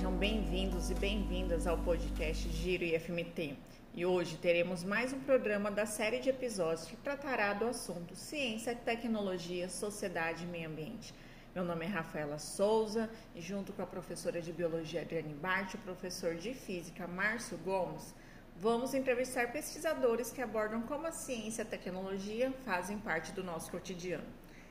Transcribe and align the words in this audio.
sejam 0.00 0.16
bem-vindos 0.16 0.88
e 0.88 0.94
bem-vindas 0.94 1.66
ao 1.66 1.76
podcast 1.76 2.48
Giro 2.48 2.84
IFMT. 2.84 3.54
E 3.94 4.06
hoje 4.06 4.38
teremos 4.38 4.82
mais 4.82 5.12
um 5.12 5.20
programa 5.20 5.70
da 5.70 5.84
série 5.84 6.20
de 6.20 6.30
episódios 6.30 6.86
que 6.86 6.96
tratará 6.96 7.52
do 7.52 7.66
assunto 7.66 8.16
Ciência, 8.16 8.74
Tecnologia, 8.74 9.68
Sociedade 9.68 10.44
e 10.44 10.46
Meio 10.46 10.70
Ambiente. 10.70 11.12
Meu 11.54 11.66
nome 11.66 11.84
é 11.84 11.88
Rafaela 11.88 12.38
Souza 12.38 13.10
e 13.34 13.42
junto 13.42 13.74
com 13.74 13.82
a 13.82 13.86
professora 13.86 14.40
de 14.40 14.54
Biologia 14.54 15.02
Adriane 15.02 15.34
Bart 15.34 15.74
e 15.74 15.76
o 15.76 15.80
professor 15.80 16.34
de 16.34 16.54
Física 16.54 17.06
Márcio 17.06 17.58
Gomes, 17.58 18.14
vamos 18.56 18.94
entrevistar 18.94 19.52
pesquisadores 19.52 20.32
que 20.32 20.40
abordam 20.40 20.80
como 20.80 21.08
a 21.08 21.12
ciência 21.12 21.60
e 21.60 21.66
a 21.66 21.68
tecnologia 21.68 22.50
fazem 22.64 22.96
parte 22.96 23.32
do 23.32 23.44
nosso 23.44 23.70
cotidiano. 23.70 24.24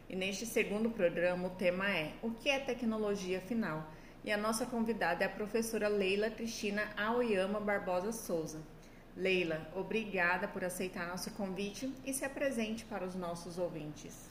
E 0.09 0.16
neste 0.16 0.48
segundo 0.48 0.90
programa 0.90 1.49
o 1.49 1.52
tema 1.52 1.88
é 1.88 2.13
O 2.23 2.32
que 2.32 2.49
é 2.49 2.57
tecnologia 2.57 3.38
afinal? 3.38 3.88
E 4.23 4.32
a 4.32 4.38
nossa 4.38 4.66
convidada 4.66 5.23
é 5.23 5.28
a 5.28 5.30
professora 5.30 5.88
Leila 5.88 6.30
Cristina 6.30 6.82
Aoyama 6.98 7.60
Barbosa 7.60 8.12
Souza. 8.12 8.62
Leila, 9.16 9.66
obrigada 9.73 10.46
por 10.46 10.64
aceitar 10.64 11.08
nosso 11.08 11.32
convite 11.36 11.94
e 12.05 12.14
se 12.14 12.26
apresente 12.26 12.84
para 12.86 13.05
os 13.05 13.16
nossos 13.16 13.58
ouvintes. 13.58 14.30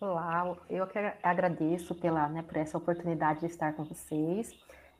Olá, 0.00 0.56
eu 0.70 0.86
que 0.86 0.98
agradeço 1.22 1.94
pela, 1.94 2.28
né, 2.28 2.42
por 2.42 2.56
essa 2.56 2.78
oportunidade 2.78 3.40
de 3.40 3.46
estar 3.46 3.72
com 3.72 3.84
vocês. 3.84 4.52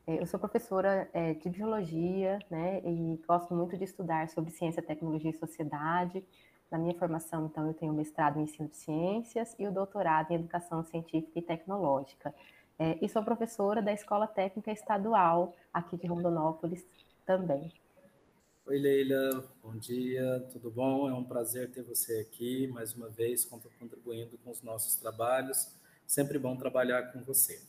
É, 0.06 0.20
eu 0.20 0.26
sou 0.26 0.40
professora 0.40 1.08
é, 1.12 1.34
de 1.34 1.48
biologia, 1.48 2.40
né, 2.50 2.80
e 2.84 3.20
gosto 3.26 3.54
muito 3.54 3.76
de 3.76 3.84
estudar 3.84 4.28
sobre 4.28 4.50
ciência, 4.50 4.82
tecnologia 4.82 5.30
e 5.30 5.34
sociedade. 5.34 6.24
Na 6.70 6.78
minha 6.78 6.94
formação, 6.94 7.46
então, 7.46 7.66
eu 7.68 7.74
tenho 7.74 7.92
mestrado 7.92 8.40
em 8.40 8.42
ensino 8.42 8.68
de 8.68 8.76
ciências 8.76 9.54
e 9.56 9.66
o 9.66 9.72
doutorado 9.72 10.32
em 10.32 10.34
educação 10.34 10.82
científica 10.82 11.38
e 11.38 11.42
tecnológica. 11.42 12.34
É, 12.78 12.98
e 13.00 13.08
sou 13.08 13.22
professora 13.22 13.80
da 13.80 13.92
Escola 13.92 14.26
Técnica 14.26 14.72
Estadual 14.72 15.54
aqui 15.72 15.96
de 15.96 16.06
Rondonópolis 16.06 16.84
também. 17.24 17.72
Oi, 18.66 18.78
Leila, 18.78 19.48
bom 19.62 19.76
dia, 19.76 20.40
tudo 20.50 20.70
bom? 20.70 21.08
É 21.08 21.14
um 21.14 21.22
prazer 21.22 21.70
ter 21.70 21.82
você 21.82 22.18
aqui, 22.20 22.66
mais 22.68 22.94
uma 22.94 23.08
vez, 23.08 23.44
contribuindo 23.44 24.36
com 24.38 24.50
os 24.50 24.62
nossos 24.62 24.96
trabalhos. 24.96 25.72
Sempre 26.06 26.38
bom 26.38 26.56
trabalhar 26.56 27.12
com 27.12 27.22
você. 27.22 27.62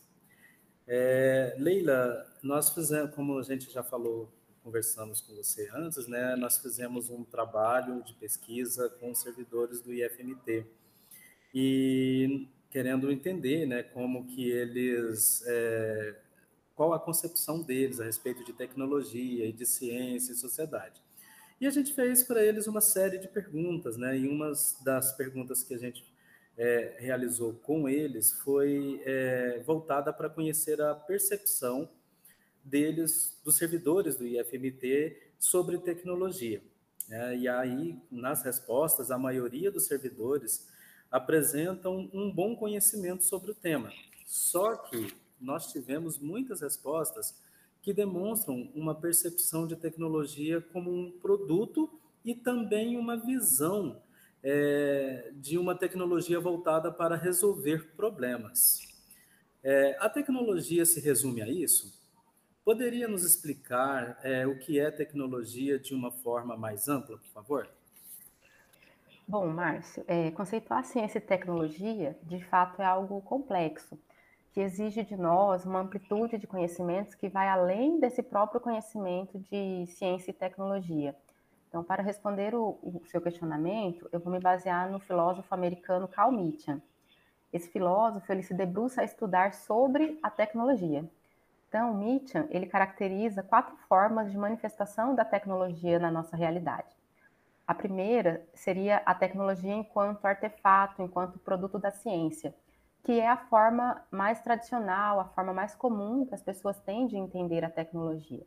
É, 0.88 1.56
Leila, 1.60 2.26
nós 2.42 2.70
fizemos, 2.70 3.14
como 3.14 3.38
a 3.38 3.44
gente 3.44 3.72
já 3.72 3.84
falou, 3.84 4.32
conversamos 4.64 5.22
com 5.22 5.36
você 5.36 5.70
antes, 5.76 6.08
né? 6.08 6.36
Nós 6.36 6.58
fizemos 6.58 7.12
um 7.12 7.24
trabalho 7.24 8.02
de 8.04 8.14
pesquisa 8.16 8.90
com 8.90 9.14
servidores 9.14 9.82
do 9.82 9.94
IFMT. 9.94 10.66
E 11.54 12.48
querendo 12.76 13.10
entender 13.10 13.66
né, 13.66 13.84
como 13.84 14.26
que 14.26 14.52
eles, 14.52 15.42
é, 15.48 16.14
qual 16.76 16.92
a 16.92 17.00
concepção 17.00 17.62
deles 17.62 18.02
a 18.02 18.04
respeito 18.04 18.44
de 18.44 18.52
tecnologia 18.52 19.46
e 19.46 19.54
de 19.54 19.66
ciência 19.66 20.34
e 20.34 20.36
sociedade. 20.36 21.02
E 21.62 21.66
a 21.66 21.70
gente 21.70 21.94
fez 21.94 22.22
para 22.22 22.44
eles 22.44 22.68
uma 22.68 22.82
série 22.82 23.18
de 23.18 23.30
perguntas, 23.30 23.96
né, 23.96 24.18
e 24.18 24.28
uma 24.28 24.52
das 24.84 25.14
perguntas 25.14 25.64
que 25.64 25.74
a 25.74 25.78
gente 25.78 26.04
é, 26.58 26.98
realizou 27.00 27.54
com 27.54 27.88
eles 27.88 28.34
foi 28.44 29.02
é, 29.06 29.62
voltada 29.66 30.12
para 30.12 30.30
conhecer 30.30 30.82
a 30.82 30.94
percepção 30.94 31.90
deles, 32.62 33.40
dos 33.42 33.56
servidores 33.56 34.18
do 34.18 34.28
IFMT, 34.28 35.16
sobre 35.40 35.78
tecnologia. 35.78 36.62
É, 37.10 37.38
e 37.38 37.48
aí, 37.48 37.98
nas 38.12 38.44
respostas, 38.44 39.12
a 39.12 39.18
maioria 39.18 39.72
dos 39.72 39.86
servidores 39.86 40.75
apresentam 41.16 42.10
um 42.14 42.30
bom 42.30 42.58
conhecimento 42.58 43.24
sobre 43.24 43.52
o 43.52 43.56
tema. 43.56 43.90
Só 44.26 44.76
que 44.76 45.16
nós 45.40 45.72
tivemos 45.72 46.20
muitas 46.20 46.60
respostas 46.60 47.34
que 47.82 47.94
demonstram 47.94 48.70
uma 48.76 48.94
percepção 48.94 49.66
de 49.66 49.78
tecnologia 49.78 50.60
como 50.60 50.92
um 50.92 51.12
produto 51.12 51.90
e 52.26 52.36
também 52.36 52.98
uma 52.98 53.16
visão 53.16 54.02
é, 54.44 55.32
de 55.36 55.58
uma 55.58 55.74
tecnologia 55.74 56.38
voltada 56.38 56.92
para 56.92 57.16
resolver 57.16 57.94
problemas. 57.96 58.82
É, 59.64 59.96
a 60.02 60.10
tecnologia 60.10 60.86
se 60.86 61.00
resume 61.00 61.42
a 61.42 61.48
isso? 61.48 61.98
Poderia 62.66 63.08
nos 63.08 63.24
explicar 63.24 64.20
é, 64.22 64.46
o 64.46 64.60
que 64.60 64.80
é 64.82 64.92
tecnologia 64.92 65.80
de 65.80 65.94
uma 65.94 66.12
forma 66.12 66.58
mais 66.58 66.90
ampla, 66.90 67.18
por 67.18 67.30
favor? 67.30 67.70
Bom, 69.28 69.48
Márcio, 69.48 70.04
é, 70.08 70.30
conceituar 70.32 70.84
ciência 70.86 71.18
e 71.18 71.22
tecnologia, 71.22 72.16
de 72.22 72.44
fato, 72.46 72.80
é 72.80 72.86
algo 72.86 73.22
complexo, 73.24 74.00
que 74.54 74.60
exige 74.60 75.04
de 75.04 75.18
nós 75.18 75.66
uma 75.66 75.80
amplitude 75.80 76.38
de 76.38 76.46
conhecimentos 76.46 77.16
que 77.16 77.28
vai 77.28 77.50
além 77.50 78.00
desse 78.00 78.22
próprio 78.22 78.62
conhecimento 78.62 79.40
de 79.40 79.88
ciência 79.88 80.30
e 80.30 80.34
tecnologia. 80.34 81.16
Então, 81.68 81.84
para 81.84 82.04
responder 82.04 82.54
o, 82.54 82.78
o 82.84 83.02
seu 83.08 83.20
questionamento, 83.20 84.08
eu 84.12 84.20
vou 84.20 84.32
me 84.32 84.40
basear 84.40 84.92
no 84.92 85.00
filósofo 85.00 85.54
americano 85.56 86.08
Carl 86.08 86.32
Mitchell. 86.32 86.80
Esse 87.52 87.68
filósofo 87.70 88.32
ele 88.32 88.44
se 88.44 88.54
debruça 88.54 89.02
a 89.02 89.06
estudar 89.06 89.54
sobre 89.54 90.20
a 90.22 90.30
tecnologia. 90.30 91.04
Então, 91.68 91.96
Mitchell 91.96 92.46
ele 92.52 92.68
caracteriza 92.68 93.42
quatro 93.42 93.76
formas 93.90 94.32
de 94.32 94.38
manifestação 94.38 95.16
da 95.16 95.26
tecnologia 95.26 95.98
na 95.98 96.12
nossa 96.12 96.38
realidade. 96.38 96.96
A 97.68 97.74
primeira 97.74 98.48
seria 98.54 98.98
a 99.06 99.16
tecnologia 99.16 99.74
enquanto 99.74 100.26
artefato, 100.26 101.02
enquanto 101.02 101.40
produto 101.40 101.80
da 101.80 101.92
ciência, 101.92 102.54
que 103.04 103.20
é 103.20 103.28
a 103.28 103.38
forma 103.38 104.04
mais 104.12 104.42
tradicional, 104.42 105.20
a 105.20 105.26
forma 105.26 105.54
mais 105.54 105.76
comum 105.76 106.26
que 106.26 106.36
as 106.36 106.44
pessoas 106.44 106.80
têm 106.82 107.08
de 107.08 107.18
entender 107.18 107.64
a 107.64 107.70
tecnologia. 107.70 108.46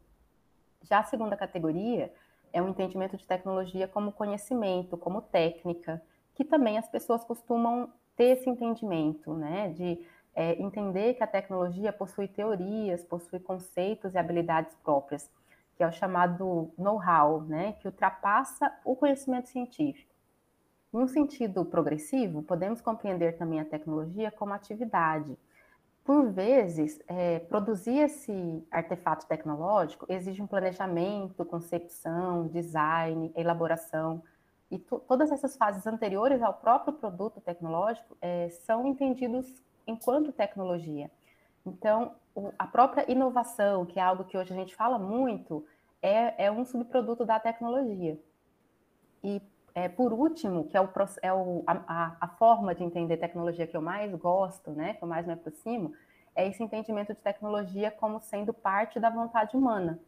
Já 0.83 1.01
a 1.01 1.05
segunda 1.05 1.37
categoria 1.37 2.13
é 2.53 2.63
o 2.63 2.69
entendimento 2.69 3.17
de 3.17 3.27
tecnologia 3.27 3.89
como 3.89 4.13
conhecimento, 4.13 4.97
como 4.97 5.21
técnica, 5.21 6.01
que 6.35 6.45
também 6.45 6.79
as 6.79 6.89
pessoas 6.89 7.25
costumam 7.25 7.93
ter 8.17 8.37
esse 8.37 8.49
entendimento, 8.49 9.35
né, 9.35 9.71
de 9.71 10.05
é, 10.35 10.61
entender 10.63 11.15
que 11.15 11.25
a 11.25 11.27
tecnologia 11.27 11.93
possui 11.93 12.29
teorias, 12.29 13.05
possui 13.05 13.41
conceitos 13.41 14.15
e 14.15 14.19
habilidades 14.19 14.75
próprias 14.77 15.29
que 15.79 15.85
é 15.85 15.87
o 15.87 15.93
chamado 15.93 16.73
know-how, 16.77 17.43
né, 17.43 17.75
que 17.75 17.87
ultrapassa 17.87 18.69
o 18.85 18.97
conhecimento 18.97 19.49
científico. 19.49 20.13
Em 20.93 20.99
um 20.99 21.07
sentido 21.07 21.65
progressivo, 21.65 22.43
podemos 22.43 22.81
compreender 22.81 23.39
também 23.39 23.61
a 23.61 23.65
tecnologia 23.65 24.33
como 24.33 24.53
atividade. 24.53 25.39
Por 26.03 26.33
vezes, 26.33 27.01
é, 27.07 27.39
produzir 27.39 27.97
esse 27.97 28.67
artefato 28.73 29.25
tecnológico 29.27 30.05
exige 30.09 30.43
um 30.43 30.49
planejamento, 30.49 31.45
concepção, 31.45 32.49
design, 32.49 33.33
elaboração, 33.37 34.21
e 34.69 34.81
todas 34.81 35.31
essas 35.31 35.57
fases 35.57 35.87
anteriores 35.87 36.43
ao 36.43 36.55
próprio 36.55 36.93
produto 36.93 37.41
tecnológico 37.41 38.17
é, 38.21 38.49
são 38.49 38.85
entendidos 38.85 39.63
enquanto 39.87 40.33
tecnologia. 40.33 41.09
Então, 41.67 42.15
a 42.59 42.67
própria 42.67 43.11
inovação, 43.11 43.85
que 43.85 43.99
é 43.99 44.03
algo 44.03 44.25
que 44.25 44.37
hoje 44.37 44.53
a 44.53 44.57
gente 44.57 44.75
fala 44.75 44.99
muito, 44.99 45.65
é, 46.01 46.47
é 46.47 46.51
um 46.51 46.65
subproduto 46.65 47.25
da 47.25 47.41
tecnologia. 47.41 48.19
E, 49.23 49.43
é, 49.75 49.89
por 49.89 50.13
último, 50.13 50.65
que 50.65 50.77
é, 50.77 50.81
o, 50.81 50.89
é 51.23 51.33
o, 51.33 51.63
a, 51.67 52.17
a, 52.21 52.29
forma 52.29 52.75
de 52.75 52.85
entender 52.85 53.17
tecnologia 53.17 53.67
que 53.67 53.77
eu 53.77 53.83
mais 53.83 54.15
gosto, 54.15 54.71
né, 54.71 54.95
que 54.95 55.03
eu 55.03 55.09
mais 55.09 55.27
me 55.27 55.33
aproximo, 55.33 55.93
é 56.35 56.47
esse 56.47 56.63
entendimento 56.63 57.13
de 57.13 57.21
tecnologia 57.21 57.91
como 57.91 58.21
sendo 58.21 58.53
parte 58.53 59.01
da 59.01 59.11
vontade 59.11 59.57
humana. 59.57 60.01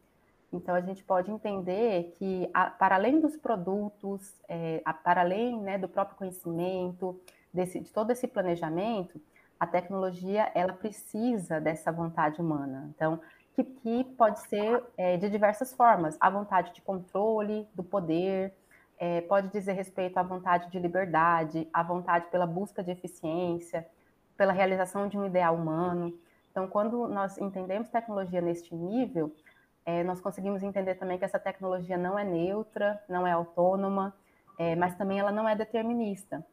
Então, 0.53 0.75
a 0.75 0.81
gente 0.81 1.03
pode 1.03 1.31
entender 1.31 2.13
que, 2.17 2.49
a, 2.53 2.69
para 2.69 2.95
além 2.95 3.19
dos 3.19 3.37
produtos, 3.37 4.41
é, 4.47 4.81
a, 4.83 4.93
para 4.93 5.21
além 5.21 5.59
né, 5.61 5.77
do 5.77 5.87
próprio 5.87 6.17
conhecimento, 6.17 7.19
desse, 7.53 7.79
de 7.79 7.91
todo 7.91 8.11
esse 8.11 8.27
planejamento, 8.27 9.19
a 9.61 9.67
tecnologia 9.67 10.51
ela 10.55 10.73
precisa 10.73 11.61
dessa 11.61 11.91
vontade 11.91 12.41
humana. 12.41 12.89
Então, 12.95 13.19
que, 13.53 13.63
que 13.63 14.03
pode 14.03 14.39
ser 14.39 14.83
é, 14.97 15.17
de 15.17 15.29
diversas 15.29 15.71
formas: 15.71 16.17
a 16.19 16.31
vontade 16.31 16.73
de 16.73 16.81
controle 16.81 17.67
do 17.75 17.83
poder, 17.83 18.55
é, 18.97 19.21
pode 19.21 19.49
dizer 19.49 19.73
respeito 19.73 20.17
à 20.17 20.23
vontade 20.23 20.71
de 20.71 20.79
liberdade, 20.79 21.69
à 21.71 21.83
vontade 21.83 22.25
pela 22.31 22.47
busca 22.47 22.83
de 22.83 22.89
eficiência, 22.89 23.87
pela 24.35 24.51
realização 24.51 25.07
de 25.07 25.15
um 25.15 25.27
ideal 25.27 25.53
humano. 25.53 26.11
Então, 26.49 26.67
quando 26.67 27.07
nós 27.07 27.37
entendemos 27.37 27.87
tecnologia 27.87 28.41
neste 28.41 28.73
nível, 28.73 29.31
é, 29.85 30.03
nós 30.03 30.19
conseguimos 30.19 30.63
entender 30.63 30.95
também 30.95 31.19
que 31.19 31.25
essa 31.25 31.37
tecnologia 31.37 31.99
não 31.99 32.17
é 32.17 32.23
neutra, 32.23 32.99
não 33.07 33.27
é 33.27 33.31
autônoma, 33.31 34.11
é, 34.57 34.75
mas 34.75 34.95
também 34.95 35.19
ela 35.19 35.31
não 35.31 35.47
é 35.47 35.55
determinista. 35.55 36.43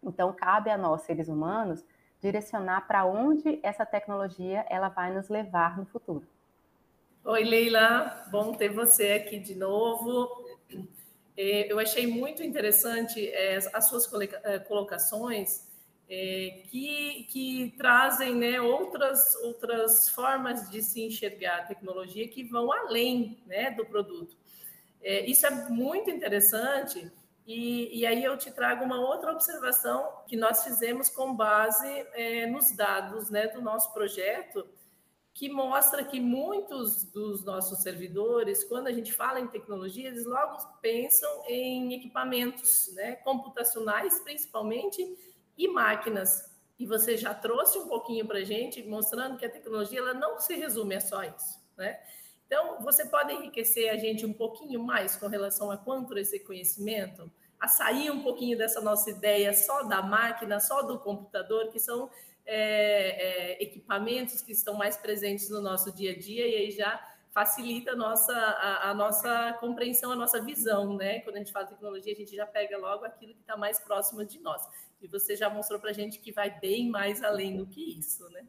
Então, 0.00 0.32
cabe 0.32 0.70
a 0.70 0.78
nós, 0.78 1.02
seres 1.02 1.26
humanos, 1.28 1.84
direcionar 2.22 2.86
para 2.86 3.04
onde 3.04 3.58
essa 3.62 3.84
tecnologia 3.84 4.64
ela 4.70 4.88
vai 4.88 5.12
nos 5.12 5.28
levar 5.28 5.76
no 5.76 5.84
futuro. 5.86 6.24
Oi, 7.24 7.44
Leila, 7.44 8.26
bom 8.30 8.54
ter 8.54 8.68
você 8.68 9.12
aqui 9.12 9.38
de 9.38 9.54
novo. 9.54 10.46
É, 11.36 11.70
eu 11.70 11.78
achei 11.78 12.06
muito 12.06 12.42
interessante 12.42 13.28
é, 13.28 13.58
as 13.72 13.88
suas 13.88 14.08
é, 14.44 14.58
colocações 14.60 15.70
que, 16.68 17.26
que 17.30 17.74
trazem 17.78 18.34
né, 18.34 18.60
outras, 18.60 19.34
outras 19.36 20.10
formas 20.10 20.68
de 20.68 20.82
se 20.82 21.00
enxergar 21.00 21.60
a 21.60 21.62
tecnologia 21.62 22.28
que 22.28 22.44
vão 22.44 22.70
além 22.70 23.38
né, 23.46 23.70
do 23.70 23.86
produto. 23.86 24.36
Isso 25.02 25.46
é 25.46 25.50
muito 25.70 26.10
interessante, 26.10 27.10
e, 27.46 28.00
e, 28.00 28.06
aí 28.06 28.22
eu 28.22 28.36
te 28.38 28.50
trago 28.52 28.84
uma 28.84 29.00
outra 29.00 29.32
observação 29.32 30.22
que 30.28 30.36
nós 30.36 30.62
fizemos 30.62 31.08
com 31.08 31.34
base 31.34 31.88
é, 32.12 32.46
nos 32.46 32.70
dados 32.76 33.30
né, 33.30 33.48
do 33.48 33.60
nosso 33.60 33.92
projeto, 33.92 34.64
que 35.34 35.48
mostra 35.48 36.04
que 36.04 36.20
muitos 36.20 37.04
dos 37.04 37.42
nossos 37.44 37.82
servidores, 37.82 38.62
quando 38.64 38.86
a 38.86 38.92
gente 38.92 39.12
fala 39.12 39.40
em 39.40 39.48
tecnologia, 39.48 40.08
eles 40.08 40.26
logo 40.26 40.56
pensam 40.80 41.42
em 41.48 41.94
equipamentos 41.94 42.92
né, 42.94 43.16
computacionais, 43.16 44.20
principalmente, 44.20 45.02
e 45.56 45.66
máquinas. 45.66 46.50
E 46.78 46.86
você 46.86 47.16
já 47.16 47.34
trouxe 47.34 47.78
um 47.78 47.88
pouquinho 47.88 48.26
para 48.26 48.38
a 48.38 48.44
gente, 48.44 48.82
mostrando 48.82 49.36
que 49.36 49.46
a 49.46 49.50
tecnologia 49.50 49.98
ela 49.98 50.14
não 50.14 50.38
se 50.38 50.54
resume 50.54 50.96
a 50.96 51.00
só 51.00 51.22
isso. 51.24 51.60
Né? 51.76 51.98
Então, 52.52 52.82
você 52.82 53.06
pode 53.06 53.32
enriquecer 53.32 53.90
a 53.90 53.96
gente 53.96 54.26
um 54.26 54.32
pouquinho 54.34 54.84
mais 54.84 55.16
com 55.16 55.26
relação 55.26 55.70
a 55.70 55.78
quanto 55.78 56.18
esse 56.18 56.38
conhecimento, 56.38 57.32
a 57.58 57.66
sair 57.66 58.10
um 58.10 58.22
pouquinho 58.22 58.58
dessa 58.58 58.78
nossa 58.78 59.08
ideia 59.08 59.54
só 59.54 59.84
da 59.84 60.02
máquina, 60.02 60.60
só 60.60 60.82
do 60.82 60.98
computador, 60.98 61.70
que 61.70 61.80
são 61.80 62.10
é, 62.44 63.54
é, 63.54 63.62
equipamentos 63.62 64.42
que 64.42 64.52
estão 64.52 64.74
mais 64.74 64.98
presentes 64.98 65.48
no 65.48 65.62
nosso 65.62 65.90
dia 65.94 66.12
a 66.12 66.18
dia 66.18 66.46
e 66.46 66.56
aí 66.56 66.70
já 66.70 67.02
facilita 67.30 67.92
a 67.92 67.96
nossa, 67.96 68.34
a, 68.36 68.90
a, 68.90 68.94
nossa 68.94 69.54
compreensão, 69.58 70.12
a 70.12 70.16
nossa 70.16 70.38
visão, 70.38 70.94
né? 70.94 71.20
Quando 71.20 71.36
a 71.36 71.38
gente 71.38 71.52
fala 71.52 71.64
tecnologia, 71.64 72.12
a 72.12 72.16
gente 72.16 72.36
já 72.36 72.46
pega 72.46 72.76
logo 72.76 73.06
aquilo 73.06 73.32
que 73.32 73.40
está 73.40 73.56
mais 73.56 73.80
próximo 73.80 74.26
de 74.26 74.38
nós. 74.40 74.60
E 75.00 75.08
você 75.08 75.34
já 75.34 75.48
mostrou 75.48 75.80
para 75.80 75.88
a 75.88 75.94
gente 75.94 76.18
que 76.18 76.30
vai 76.30 76.60
bem 76.60 76.90
mais 76.90 77.22
além 77.22 77.56
do 77.56 77.66
que 77.66 77.98
isso, 77.98 78.28
né? 78.28 78.46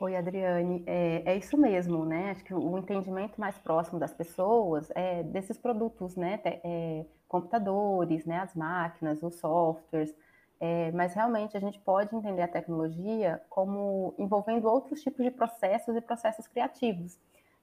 Oi, 0.00 0.14
Adriane, 0.14 0.82
é, 0.86 1.22
é, 1.24 1.36
isso 1.36 1.56
mesmo, 1.56 2.04
né? 2.04 2.30
Acho 2.30 2.44
que 2.44 2.52
o 2.52 2.76
entendimento 2.76 3.40
mais 3.40 3.56
próximo 3.56 3.98
das 3.98 4.12
pessoas 4.12 4.90
é 4.94 5.22
desses 5.22 5.56
produtos, 5.56 6.16
né? 6.16 6.38
É, 6.44 7.06
computadores, 7.26 8.26
né? 8.26 8.40
As 8.40 8.54
máquinas, 8.54 9.22
os 9.22 9.36
softwares, 9.36 10.14
é, 10.60 10.90
mas 10.92 11.14
realmente 11.14 11.56
a 11.56 11.60
gente 11.60 11.78
pode 11.80 12.14
entender 12.14 12.42
a 12.42 12.48
tecnologia 12.48 13.40
como 13.48 14.14
envolvendo 14.18 14.68
outros 14.68 15.02
tipos 15.02 15.24
de 15.24 15.30
processos 15.30 15.96
e 15.96 16.00
processos 16.00 16.46
criativos. 16.46 17.18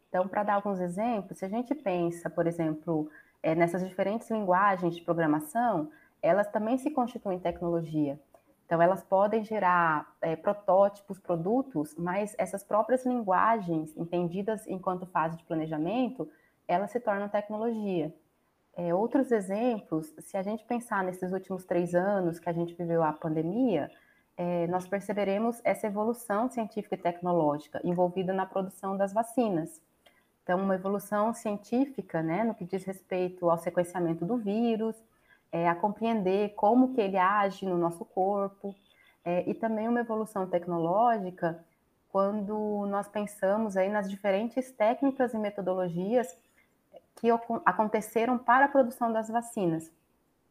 Então, 0.09 0.27
para 0.27 0.43
dar 0.43 0.55
alguns 0.55 0.79
exemplos, 0.79 1.39
se 1.39 1.45
a 1.45 1.49
gente 1.49 1.75
pensa, 1.75 2.29
por 2.29 2.47
exemplo, 2.47 3.09
é, 3.43 3.53
nessas 3.53 3.87
diferentes 3.87 4.29
linguagens 4.29 4.95
de 4.95 5.01
programação, 5.01 5.91
elas 6.21 6.47
também 6.47 6.77
se 6.77 6.89
constituem 6.91 7.39
tecnologia. 7.39 8.19
Então, 8.73 8.81
elas 8.81 9.03
podem 9.03 9.43
gerar 9.43 10.15
é, 10.19 10.35
protótipos, 10.35 11.19
produtos, 11.19 11.93
mas 11.95 12.33
essas 12.39 12.63
próprias 12.63 13.05
linguagens, 13.05 13.95
entendidas 13.95 14.65
enquanto 14.65 15.05
fase 15.05 15.37
de 15.37 15.43
planejamento, 15.43 16.27
elas 16.67 16.89
se 16.89 16.99
tornam 16.99 17.29
tecnologia. 17.29 18.11
É, 18.75 18.91
outros 18.91 19.31
exemplos, 19.31 20.11
se 20.17 20.35
a 20.35 20.41
gente 20.41 20.65
pensar 20.65 21.03
nesses 21.03 21.31
últimos 21.31 21.65
três 21.65 21.93
anos 21.93 22.39
que 22.39 22.49
a 22.49 22.51
gente 22.51 22.73
viveu 22.73 23.03
a 23.03 23.13
pandemia, 23.13 23.91
é, 24.35 24.65
nós 24.65 24.87
perceberemos 24.87 25.61
essa 25.63 25.85
evolução 25.85 26.49
científica 26.49 26.95
e 26.95 26.97
tecnológica 26.97 27.79
envolvida 27.83 28.33
na 28.33 28.47
produção 28.47 28.97
das 28.97 29.13
vacinas. 29.13 29.79
Então, 30.41 30.59
uma 30.59 30.73
evolução 30.73 31.31
científica, 31.31 32.23
né, 32.23 32.43
no 32.43 32.55
que 32.55 32.65
diz 32.65 32.83
respeito 32.85 33.51
ao 33.51 33.57
sequenciamento 33.59 34.25
do 34.25 34.35
vírus, 34.35 34.95
é, 35.53 35.69
a 35.69 35.75
compreender 35.75 36.55
como 36.55 36.95
que 36.95 36.99
ele 36.99 37.15
age 37.15 37.63
no 37.63 37.77
nosso 37.77 38.03
corpo, 38.03 38.75
é, 39.23 39.47
e 39.47 39.53
também 39.53 39.87
uma 39.87 39.99
evolução 39.99 40.47
tecnológica 40.47 41.63
quando 42.09 42.85
nós 42.87 43.07
pensamos 43.07 43.77
aí 43.77 43.87
nas 43.87 44.09
diferentes 44.09 44.71
técnicas 44.71 45.33
e 45.33 45.37
metodologias 45.37 46.27
que 47.15 47.27
aconteceram 47.63 48.37
para 48.37 48.65
a 48.65 48.67
produção 48.67 49.13
das 49.13 49.29
vacinas. 49.29 49.91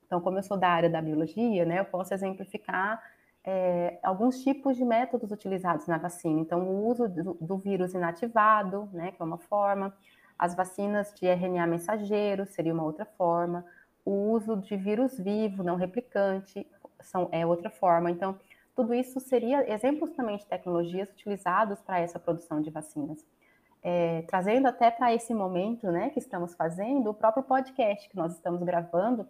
Então, 0.07 0.21
como 0.21 0.39
eu 0.39 0.43
sou 0.43 0.57
da 0.57 0.69
área 0.69 0.89
da 0.89 1.03
biologia, 1.03 1.65
né, 1.65 1.81
eu 1.81 1.85
posso 1.85 2.15
exemplificar 2.15 3.03
é, 3.45 3.99
alguns 4.03 4.43
tipos 4.43 4.77
de 4.77 4.85
métodos 4.85 5.33
utilizados 5.33 5.87
na 5.89 5.99
vacina. 5.99 6.41
Então, 6.41 6.61
o 6.61 6.87
uso 6.87 7.09
do, 7.09 7.35
do, 7.41 7.57
vírus 7.57 7.93
inativado, 7.93 8.89
né, 8.93 9.11
que 9.13 9.21
é 9.21 9.25
uma 9.25 9.39
forma, 9.39 9.93
as 10.39 10.55
vacinas 10.55 11.13
de 11.15 11.27
RNA 11.27 11.67
mensageiro 11.67 12.47
seria 12.47 12.73
uma 12.73 12.85
outra 12.85 13.05
forma, 13.05 13.65
o 14.05 14.33
uso 14.33 14.57
de 14.57 14.77
vírus 14.77 15.19
vivo, 15.19 15.63
não 15.63 15.77
replicante, 15.77 16.67
são, 17.01 17.29
é 17.33 17.45
outra 17.47 17.71
forma. 17.71 18.11
Então, 18.11 18.39
tudo 18.75 18.95
isso 18.95 19.21
seria 19.21 19.71
exemplos 19.73 20.11
também 20.13 20.37
de 20.37 20.47
tecnologias 20.47 21.11
utilizados 21.11 21.81
para 21.81 22.01
essa 22.01 22.19
produção 22.19 22.61
de 22.61 22.71
vacinas. 22.71 23.25
É, 23.83 24.23
trazendo 24.23 24.69
até 24.69 24.91
para 24.91 25.13
esse 25.13 25.35
momento 25.35 25.91
né, 25.91 26.11
que 26.11 26.19
estamos 26.19 26.55
fazendo, 26.55 27.11
o 27.11 27.15
próprio 27.15 27.43
podcast 27.43 28.09
que 28.09 28.17
nós 28.17 28.33
estamos 28.33 28.63
gravando 28.63 29.27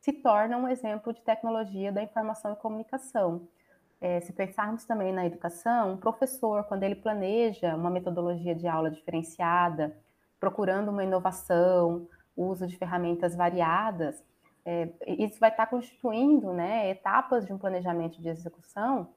se 0.00 0.12
torna 0.12 0.56
um 0.56 0.68
exemplo 0.68 1.12
de 1.12 1.20
tecnologia 1.20 1.90
da 1.90 2.02
informação 2.02 2.52
e 2.52 2.56
comunicação. 2.56 3.48
É, 4.00 4.20
se 4.20 4.32
pensarmos 4.32 4.84
também 4.84 5.12
na 5.12 5.26
educação, 5.26 5.92
um 5.92 5.96
professor, 5.96 6.64
quando 6.64 6.84
ele 6.84 6.94
planeja 6.94 7.74
uma 7.74 7.90
metodologia 7.90 8.54
de 8.54 8.68
aula 8.68 8.90
diferenciada, 8.90 9.96
procurando 10.38 10.90
uma 10.90 11.02
inovação, 11.02 12.06
uso 12.36 12.66
de 12.66 12.76
ferramentas 12.76 13.34
variadas, 13.34 14.22
é, 14.64 14.88
isso 15.06 15.38
vai 15.38 15.50
estar 15.50 15.66
constituindo 15.66 16.52
né, 16.52 16.90
etapas 16.90 17.46
de 17.46 17.52
um 17.52 17.58
planejamento 17.58 18.20
de 18.20 18.28
execução 18.28 19.08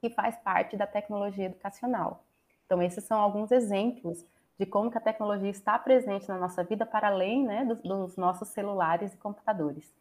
que 0.00 0.08
faz 0.08 0.36
parte 0.36 0.76
da 0.76 0.86
tecnologia 0.86 1.46
educacional. 1.46 2.24
Então, 2.64 2.82
esses 2.82 3.04
são 3.04 3.20
alguns 3.20 3.50
exemplos 3.50 4.24
de 4.58 4.64
como 4.64 4.90
que 4.90 4.98
a 4.98 5.00
tecnologia 5.00 5.50
está 5.50 5.78
presente 5.78 6.28
na 6.28 6.38
nossa 6.38 6.62
vida 6.62 6.86
para 6.86 7.08
além 7.08 7.44
né, 7.44 7.64
dos, 7.64 7.80
dos 7.80 8.16
nossos 8.16 8.48
celulares 8.48 9.12
e 9.12 9.16
computadores. 9.16 9.92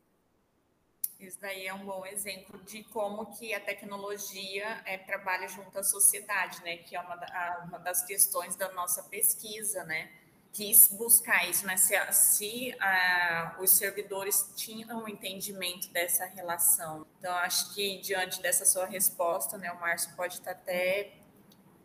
Isso 1.19 1.39
daí 1.39 1.65
é 1.65 1.73
um 1.73 1.85
bom 1.85 2.05
exemplo 2.05 2.61
de 2.63 2.83
como 2.83 3.25
que 3.37 3.53
a 3.53 3.59
tecnologia 3.59 4.81
é, 4.85 4.97
trabalha 4.97 5.47
junto 5.47 5.79
à 5.79 5.83
sociedade, 5.83 6.61
né? 6.63 6.77
Que 6.77 6.97
é 6.97 6.99
uma, 6.99 7.15
uma 7.63 7.79
das 7.79 8.03
questões 8.03 8.57
da 8.57 8.73
nossa 8.73 9.03
pesquisa, 9.03 9.85
né? 9.85 10.11
Quis 10.53 10.87
buscar 10.87 11.49
isso, 11.49 11.65
né? 11.65 11.75
Se, 11.75 11.95
se 12.11 12.75
uh, 12.75 13.61
os 13.61 13.71
servidores 13.71 14.53
tinham 14.55 15.03
um 15.03 15.07
entendimento 15.07 15.91
dessa 15.91 16.25
relação. 16.25 17.05
Então, 17.17 17.33
acho 17.37 17.73
que 17.73 17.99
diante 17.99 18.39
dessa 18.41 18.63
sua 18.63 18.85
resposta, 18.85 19.57
né, 19.57 19.71
o 19.71 19.81
Márcio 19.81 20.15
pode 20.15 20.35
estar 20.35 20.51
até 20.51 21.13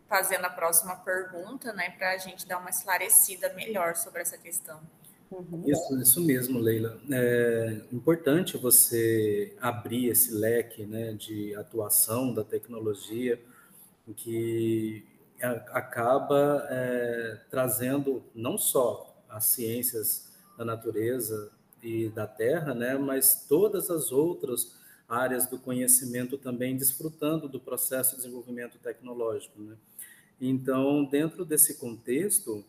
fazendo 0.06 0.44
a 0.44 0.50
próxima 0.50 0.96
pergunta, 0.96 1.72
né, 1.72 1.90
para 1.90 2.12
a 2.12 2.18
gente 2.18 2.46
dar 2.46 2.58
uma 2.58 2.70
esclarecida 2.70 3.52
melhor 3.54 3.96
sobre 3.96 4.20
essa 4.20 4.36
questão. 4.36 4.80
Uhum. 5.30 5.64
Isso, 5.66 6.00
isso 6.00 6.20
mesmo, 6.24 6.58
Leila. 6.58 7.00
É 7.10 7.80
importante 7.92 8.56
você 8.56 9.54
abrir 9.60 10.08
esse 10.08 10.32
leque 10.32 10.84
né, 10.84 11.12
de 11.12 11.54
atuação 11.54 12.32
da 12.32 12.44
tecnologia, 12.44 13.38
que 14.16 15.04
acaba 15.40 16.66
é, 16.68 17.40
trazendo 17.50 18.24
não 18.34 18.58
só 18.58 19.22
as 19.28 19.44
ciências 19.46 20.32
da 20.56 20.64
natureza 20.64 21.52
e 21.82 22.08
da 22.08 22.26
terra, 22.26 22.74
né, 22.74 22.96
mas 22.96 23.46
todas 23.48 23.90
as 23.90 24.10
outras 24.10 24.76
áreas 25.08 25.46
do 25.46 25.58
conhecimento 25.58 26.36
também 26.36 26.76
desfrutando 26.76 27.48
do 27.48 27.60
processo 27.60 28.10
de 28.10 28.22
desenvolvimento 28.22 28.78
tecnológico. 28.78 29.60
Né? 29.60 29.76
Então, 30.40 31.04
dentro 31.04 31.44
desse 31.44 31.74
contexto, 31.78 32.64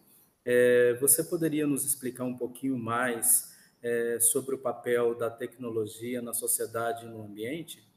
é, 0.46 0.94
você 1.02 1.24
poderia 1.24 1.68
nos 1.68 1.84
explicar 1.84 2.24
um 2.24 2.38
pouquinho 2.38 2.78
mais 2.78 3.56
é, 3.82 4.20
sobre 4.20 4.56
o 4.56 4.58
papel 4.58 5.16
da 5.16 5.30
tecnologia 5.30 6.22
na 6.22 6.34
sociedade 6.34 7.06
e 7.06 7.10
no 7.10 7.24
ambiente? 7.24 7.89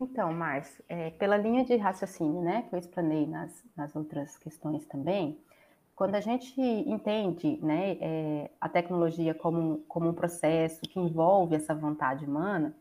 Então, 0.00 0.32
Márcio, 0.32 0.82
é, 0.88 1.10
pela 1.10 1.36
linha 1.36 1.62
de 1.64 1.76
raciocínio, 1.76 2.40
né, 2.40 2.62
que 2.62 2.74
eu 2.74 2.78
explanei 2.78 3.26
nas, 3.26 3.62
nas 3.76 3.94
outras 3.94 4.38
questões 4.38 4.86
também, 4.86 5.38
quando 5.94 6.14
a 6.14 6.20
gente 6.20 6.58
entende 6.58 7.58
né, 7.62 7.98
é, 8.00 8.50
a 8.58 8.70
tecnologia 8.70 9.34
como, 9.34 9.84
como 9.86 10.08
um 10.08 10.14
processo 10.14 10.80
que 10.80 10.98
envolve 10.98 11.54
essa 11.54 11.74
vontade 11.74 12.24
humana, 12.24 12.74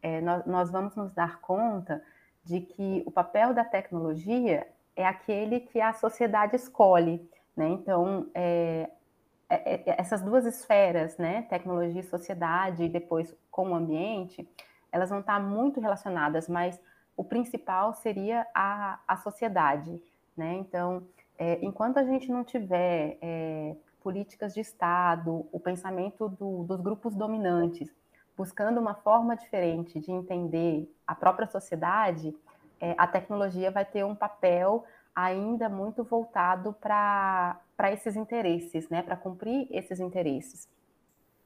é, 0.00 0.20
nós, 0.20 0.46
nós 0.46 0.70
vamos 0.70 0.94
nos 0.94 1.12
dar 1.12 1.40
conta 1.40 2.00
de 2.44 2.60
que 2.60 3.02
o 3.04 3.10
papel 3.10 3.52
da 3.52 3.64
tecnologia 3.64 4.68
é 4.94 5.04
aquele 5.04 5.58
que 5.58 5.80
a 5.80 5.92
sociedade 5.92 6.54
escolhe. 6.54 7.28
Né? 7.56 7.70
Então, 7.70 8.28
é, 8.32 8.88
é, 9.48 9.90
é 9.90 10.00
essas 10.00 10.22
duas 10.22 10.46
esferas, 10.46 11.18
né, 11.18 11.42
tecnologia 11.50 12.00
e 12.00 12.04
sociedade, 12.04 12.84
e 12.84 12.88
depois 12.88 13.34
com 13.50 13.70
o 13.70 13.74
ambiente, 13.74 14.48
elas 14.92 15.10
vão 15.10 15.20
estar 15.20 15.40
muito 15.40 15.80
relacionadas, 15.80 16.48
mas 16.48 16.80
o 17.16 17.24
principal 17.24 17.94
seria 17.94 18.46
a, 18.54 18.98
a 19.06 19.16
sociedade, 19.16 20.02
né? 20.36 20.54
Então, 20.54 21.02
é, 21.38 21.58
enquanto 21.64 21.98
a 21.98 22.04
gente 22.04 22.30
não 22.30 22.44
tiver 22.44 23.18
é, 23.20 23.76
políticas 24.02 24.54
de 24.54 24.60
Estado, 24.60 25.46
o 25.52 25.60
pensamento 25.60 26.28
do, 26.28 26.64
dos 26.64 26.80
grupos 26.80 27.14
dominantes, 27.14 27.90
buscando 28.36 28.80
uma 28.80 28.94
forma 28.94 29.36
diferente 29.36 30.00
de 30.00 30.10
entender 30.10 30.90
a 31.06 31.14
própria 31.14 31.46
sociedade, 31.46 32.34
é, 32.80 32.94
a 32.96 33.06
tecnologia 33.06 33.70
vai 33.70 33.84
ter 33.84 34.04
um 34.04 34.14
papel 34.14 34.84
ainda 35.14 35.68
muito 35.68 36.02
voltado 36.02 36.72
para 36.72 37.60
esses 37.92 38.16
interesses, 38.16 38.88
né, 38.88 39.02
para 39.02 39.16
cumprir 39.16 39.66
esses 39.70 40.00
interesses. 40.00 40.68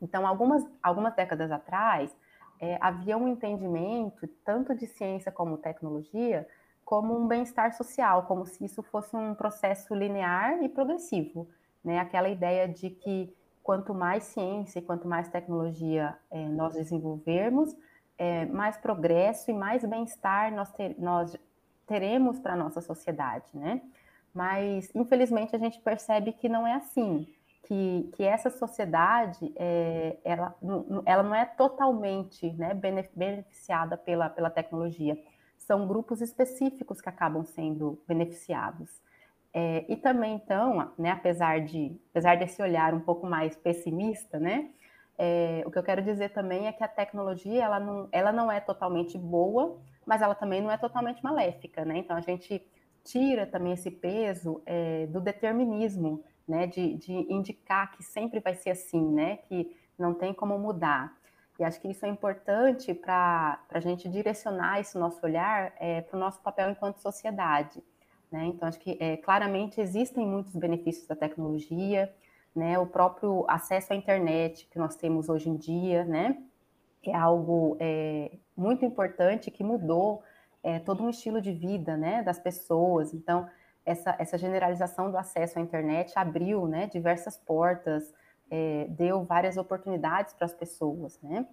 Então, 0.01 0.27
algumas, 0.27 0.65
algumas 0.83 1.15
décadas 1.15 1.51
atrás, 1.51 2.15
é, 2.61 2.79
havia 2.81 3.17
um 3.17 3.29
entendimento, 3.29 4.27
tanto 4.45 4.75
de 4.75 4.87
ciência 4.87 5.31
como 5.31 5.59
tecnologia, 5.59 6.47
como 6.85 7.17
um 7.17 7.27
bem-estar 7.27 7.75
social, 7.75 8.25
como 8.25 8.47
se 8.47 8.65
isso 8.65 8.83
fosse 8.83 9.17
um 9.17 9.35
processo 9.35 9.95
linear 9.95 10.63
e 10.63 10.69
progressivo. 10.69 11.49
Né? 11.83 11.99
Aquela 11.99 12.29
ideia 12.29 12.69
de 12.69 12.91
que 12.91 13.35
quanto 13.63 13.95
mais 13.95 14.25
ciência 14.25 14.79
e 14.79 14.83
quanto 14.83 15.09
mais 15.09 15.29
tecnologia 15.29 16.17
é, 16.31 16.49
nós 16.49 16.75
desenvolvermos, 16.75 17.75
é, 18.19 18.45
mais 18.47 18.77
progresso 18.77 19.51
e 19.51 19.55
mais 19.55 19.85
bem-estar 19.85 20.55
nós, 20.55 20.71
ter, 20.73 20.95
nós 20.99 21.37
teremos 21.87 22.39
para 22.39 22.53
a 22.53 22.57
nossa 22.57 22.81
sociedade, 22.81 23.47
né? 23.55 23.81
Mas, 24.33 24.91
infelizmente, 24.95 25.55
a 25.55 25.59
gente 25.59 25.81
percebe 25.81 26.33
que 26.33 26.49
não 26.49 26.67
é 26.67 26.75
assim, 26.75 27.27
que, 27.65 28.11
que 28.15 28.23
essa 28.23 28.51
sociedade, 28.51 29.53
é, 29.57 30.17
ela, 30.25 30.55
ela 31.05 31.23
não 31.23 31.35
é 31.35 31.45
totalmente 31.45 32.53
né, 32.53 32.75
beneficiada 32.75 33.97
pela, 33.97 34.29
pela 34.29 34.51
tecnologia. 34.51 35.19
São 35.59 35.87
grupos 35.87 36.21
específicos 36.21 37.01
que 37.01 37.09
acabam 37.09 37.45
sendo 37.45 38.03
beneficiados. 38.07 39.03
É, 39.53 39.85
e 39.89 39.97
também, 39.97 40.35
então, 40.35 40.93
né, 40.99 41.11
apesar, 41.11 41.61
de, 41.61 41.99
apesar 42.11 42.37
desse 42.37 42.61
olhar 42.61 42.93
um 42.93 43.01
pouco 43.01 43.27
mais 43.27 43.57
pessimista, 43.57 44.39
né, 44.39 44.71
é, 45.17 45.63
o 45.65 45.71
que 45.71 45.79
eu 45.79 45.83
quero 45.83 46.03
dizer 46.03 46.31
também 46.31 46.67
é 46.67 46.73
que 46.73 46.83
a 46.83 46.89
tecnologia 46.89 47.63
ela 47.63 47.79
não, 47.79 48.09
ela 48.11 48.33
não 48.33 48.51
é 48.51 48.61
totalmente 48.61 49.17
boa, 49.17 49.79
mas 50.05 50.21
ela 50.21 50.35
também 50.35 50.61
não 50.61 50.71
é 50.71 50.77
totalmente 50.77 51.23
maléfica, 51.23 51.85
né? 51.85 51.99
Então 51.99 52.17
a 52.17 52.21
gente 52.21 52.61
tira 53.05 53.47
também 53.47 53.73
esse 53.73 53.91
peso 53.91 54.61
é, 54.67 55.07
do 55.07 55.21
determinismo, 55.21 56.25
né? 56.47 56.67
De, 56.67 56.95
de 56.95 57.13
indicar 57.33 57.93
que 57.93 58.03
sempre 58.03 58.41
vai 58.41 58.55
ser 58.55 58.71
assim, 58.71 59.03
né? 59.13 59.39
Que 59.39 59.75
não 59.99 60.15
tem 60.15 60.33
como 60.33 60.59
mudar. 60.59 61.17
E 61.59 61.65
acho 61.65 61.81
que 61.81 61.89
isso 61.89 62.05
é 62.05 62.09
importante 62.09 62.93
para 62.93 63.61
a 63.71 63.81
gente 63.81 64.09
direcionar 64.09 64.81
esse 64.81 64.99
nosso 64.99 65.25
olhar 65.25 65.73
é, 65.79 66.01
para 66.01 66.17
o 66.17 66.21
nosso 66.21 66.41
papel 66.41 66.71
enquanto 66.71 66.99
sociedade. 66.99 67.83
Né? 68.31 68.47
Então, 68.47 68.67
acho 68.67 68.81
que 68.81 68.97
é, 68.99 69.17
claramente 69.17 69.81
existem 69.81 70.27
muitos 70.27 70.57
benefícios 70.57 71.07
da 71.07 71.15
tecnologia, 71.15 72.13
né? 72.57 72.77
o 72.77 72.87
próprio 72.87 73.45
acesso 73.49 73.93
à 73.93 73.97
internet 73.97 74.67
que 74.69 74.79
nós 74.81 74.97
temos 74.97 75.29
hoje 75.29 75.49
em 75.49 75.57
dia, 75.57 76.05
né? 76.05 76.43
é 77.11 77.15
algo 77.17 77.77
é, 77.81 78.33
muito 78.57 78.85
importante 78.85 79.51
que 79.51 79.63
mudou 79.63 80.23
é, 80.63 80.79
todo 80.79 81.03
um 81.03 81.11
estilo 81.11 81.41
de 81.41 81.53
vida 81.53 81.97
né, 81.97 82.23
das 82.23 82.39
pessoas. 82.39 83.13
Então, 83.13 83.49
essa, 83.85 84.15
essa 84.19 84.39
generalização 84.39 85.11
do 85.11 85.19
acesso 85.19 85.59
à 85.59 85.63
internet 85.63 86.13
abriu 86.17 86.67
né, 86.67 86.87
diversas 86.87 87.37
portas, 87.37 88.13
é, 88.51 88.87
deu 88.89 89.25
várias 89.25 89.57
oportunidades 89.57 90.33
para 90.35 90.47
as 90.47 90.55
pessoas. 90.55 91.21
Né? 91.23 91.47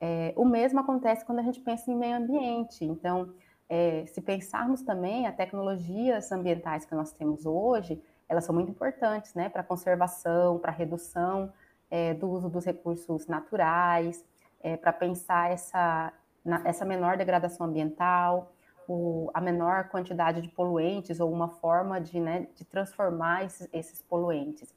É, 0.00 0.32
o 0.36 0.44
mesmo 0.44 0.80
acontece 0.80 1.24
quando 1.24 1.40
a 1.40 1.42
gente 1.42 1.60
pensa 1.60 1.90
em 1.90 1.96
meio 1.96 2.16
ambiente. 2.16 2.84
Então, 2.84 3.32
é, 3.68 4.04
se 4.06 4.20
pensarmos 4.20 4.82
também 4.82 5.26
as 5.26 5.34
tecnologias 5.34 6.30
ambientais 6.32 6.84
que 6.84 6.94
nós 6.94 7.12
temos 7.12 7.44
hoje, 7.44 8.02
elas 8.28 8.44
são 8.44 8.54
muito 8.54 8.70
importantes 8.70 9.34
né, 9.34 9.48
para 9.48 9.60
a 9.60 9.64
conservação, 9.64 10.58
para 10.58 10.70
a 10.70 10.74
redução 10.74 11.52
é, 11.90 12.14
do 12.14 12.28
uso 12.30 12.48
dos 12.48 12.64
recursos 12.64 13.26
naturais, 13.26 14.24
é, 14.62 14.76
para 14.76 14.92
pensar 14.92 15.50
essa, 15.50 16.12
na, 16.44 16.62
essa 16.64 16.84
menor 16.84 17.16
degradação 17.16 17.66
ambiental, 17.66 18.53
o, 18.88 19.30
a 19.32 19.40
menor 19.40 19.88
quantidade 19.88 20.40
de 20.40 20.48
poluentes 20.48 21.20
ou 21.20 21.32
uma 21.32 21.48
forma 21.48 22.00
de, 22.00 22.20
né, 22.20 22.48
de 22.54 22.64
transformar 22.64 23.44
esses, 23.44 23.68
esses 23.72 24.02
poluentes. 24.02 24.74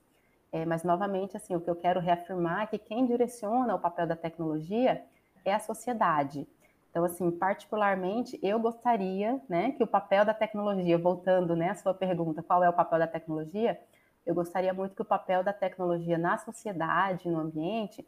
É, 0.51 0.65
mas, 0.65 0.83
novamente, 0.83 1.35
assim, 1.35 1.55
o 1.55 1.61
que 1.61 1.69
eu 1.69 1.75
quero 1.75 1.99
reafirmar 1.99 2.63
é 2.63 2.67
que 2.67 2.77
quem 2.77 3.05
direciona 3.05 3.75
o 3.75 3.79
papel 3.79 4.07
da 4.07 4.15
tecnologia 4.15 5.03
é 5.43 5.53
a 5.53 5.59
sociedade. 5.59 6.47
Então, 6.89 7.03
assim, 7.03 7.29
particularmente, 7.29 8.39
eu 8.41 8.59
gostaria 8.59 9.39
né, 9.47 9.71
que 9.73 9.83
o 9.83 9.87
papel 9.87 10.25
da 10.25 10.33
tecnologia, 10.33 10.97
voltando 10.97 11.55
né, 11.55 11.69
à 11.69 11.75
sua 11.75 11.93
pergunta, 11.93 12.41
qual 12.41 12.63
é 12.63 12.69
o 12.69 12.73
papel 12.73 12.99
da 12.99 13.07
tecnologia? 13.07 13.79
Eu 14.25 14.33
gostaria 14.33 14.73
muito 14.73 14.95
que 14.95 15.01
o 15.01 15.05
papel 15.05 15.43
da 15.43 15.53
tecnologia 15.53 16.17
na 16.17 16.37
sociedade, 16.37 17.29
no 17.29 17.39
ambiente, 17.39 18.05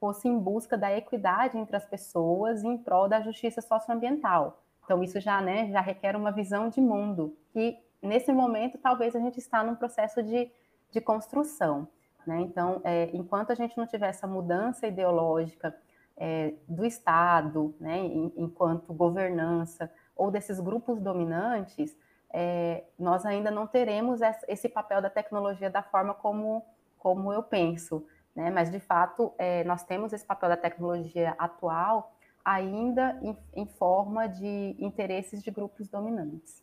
fosse 0.00 0.26
em 0.26 0.38
busca 0.38 0.78
da 0.78 0.96
equidade 0.96 1.58
entre 1.58 1.76
as 1.76 1.84
pessoas 1.84 2.64
em 2.64 2.78
prol 2.78 3.08
da 3.08 3.20
justiça 3.20 3.60
socioambiental. 3.60 4.62
Então, 4.90 5.04
isso 5.04 5.20
já, 5.20 5.40
né, 5.40 5.70
já 5.70 5.80
requer 5.80 6.16
uma 6.16 6.32
visão 6.32 6.68
de 6.68 6.80
mundo, 6.80 7.36
que 7.52 7.78
nesse 8.02 8.32
momento 8.32 8.76
talvez 8.76 9.14
a 9.14 9.20
gente 9.20 9.38
está 9.38 9.62
num 9.62 9.76
processo 9.76 10.20
de, 10.20 10.50
de 10.90 11.00
construção. 11.00 11.86
Né? 12.26 12.40
Então, 12.40 12.80
é, 12.82 13.08
enquanto 13.12 13.52
a 13.52 13.54
gente 13.54 13.78
não 13.78 13.86
tiver 13.86 14.08
essa 14.08 14.26
mudança 14.26 14.88
ideológica 14.88 15.72
é, 16.16 16.54
do 16.66 16.84
Estado, 16.84 17.72
né, 17.78 18.00
enquanto 18.36 18.92
governança, 18.92 19.88
ou 20.16 20.28
desses 20.28 20.58
grupos 20.58 21.00
dominantes, 21.00 21.96
é, 22.34 22.82
nós 22.98 23.24
ainda 23.24 23.48
não 23.48 23.68
teremos 23.68 24.20
esse 24.48 24.68
papel 24.68 25.00
da 25.00 25.08
tecnologia 25.08 25.70
da 25.70 25.84
forma 25.84 26.14
como, 26.14 26.64
como 26.98 27.32
eu 27.32 27.44
penso 27.44 28.04
né? 28.34 28.50
Mas, 28.50 28.70
de 28.70 28.80
fato, 28.80 29.32
é, 29.38 29.64
nós 29.64 29.82
temos 29.82 30.12
esse 30.12 30.24
papel 30.24 30.48
da 30.48 30.56
tecnologia 30.56 31.34
atual 31.38 32.14
ainda 32.54 33.18
em, 33.22 33.36
em 33.62 33.66
forma 33.66 34.26
de 34.26 34.76
interesses 34.78 35.42
de 35.42 35.50
grupos 35.50 35.88
dominantes. 35.88 36.62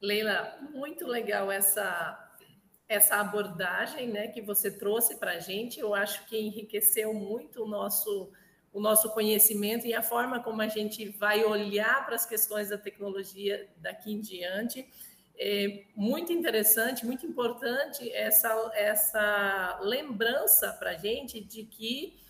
Leila, 0.00 0.58
muito 0.72 1.06
legal 1.06 1.50
essa 1.50 2.20
essa 2.86 3.16
abordagem, 3.16 4.08
né, 4.08 4.28
que 4.28 4.42
você 4.42 4.70
trouxe 4.70 5.16
para 5.16 5.32
a 5.32 5.38
gente. 5.38 5.80
Eu 5.80 5.94
acho 5.94 6.26
que 6.26 6.38
enriqueceu 6.38 7.14
muito 7.14 7.64
o 7.64 7.66
nosso 7.66 8.30
o 8.72 8.80
nosso 8.80 9.08
conhecimento 9.14 9.86
e 9.86 9.94
a 9.94 10.02
forma 10.02 10.42
como 10.42 10.60
a 10.60 10.66
gente 10.66 11.08
vai 11.10 11.44
olhar 11.44 12.04
para 12.04 12.16
as 12.16 12.26
questões 12.26 12.70
da 12.70 12.76
tecnologia 12.76 13.68
daqui 13.76 14.12
em 14.12 14.20
diante. 14.20 14.84
É 15.38 15.84
muito 15.94 16.32
interessante, 16.32 17.06
muito 17.06 17.24
importante 17.24 18.10
essa, 18.10 18.72
essa 18.74 19.78
lembrança 19.80 20.72
para 20.72 20.90
a 20.90 20.96
gente 20.96 21.40
de 21.40 21.62
que 21.62 22.23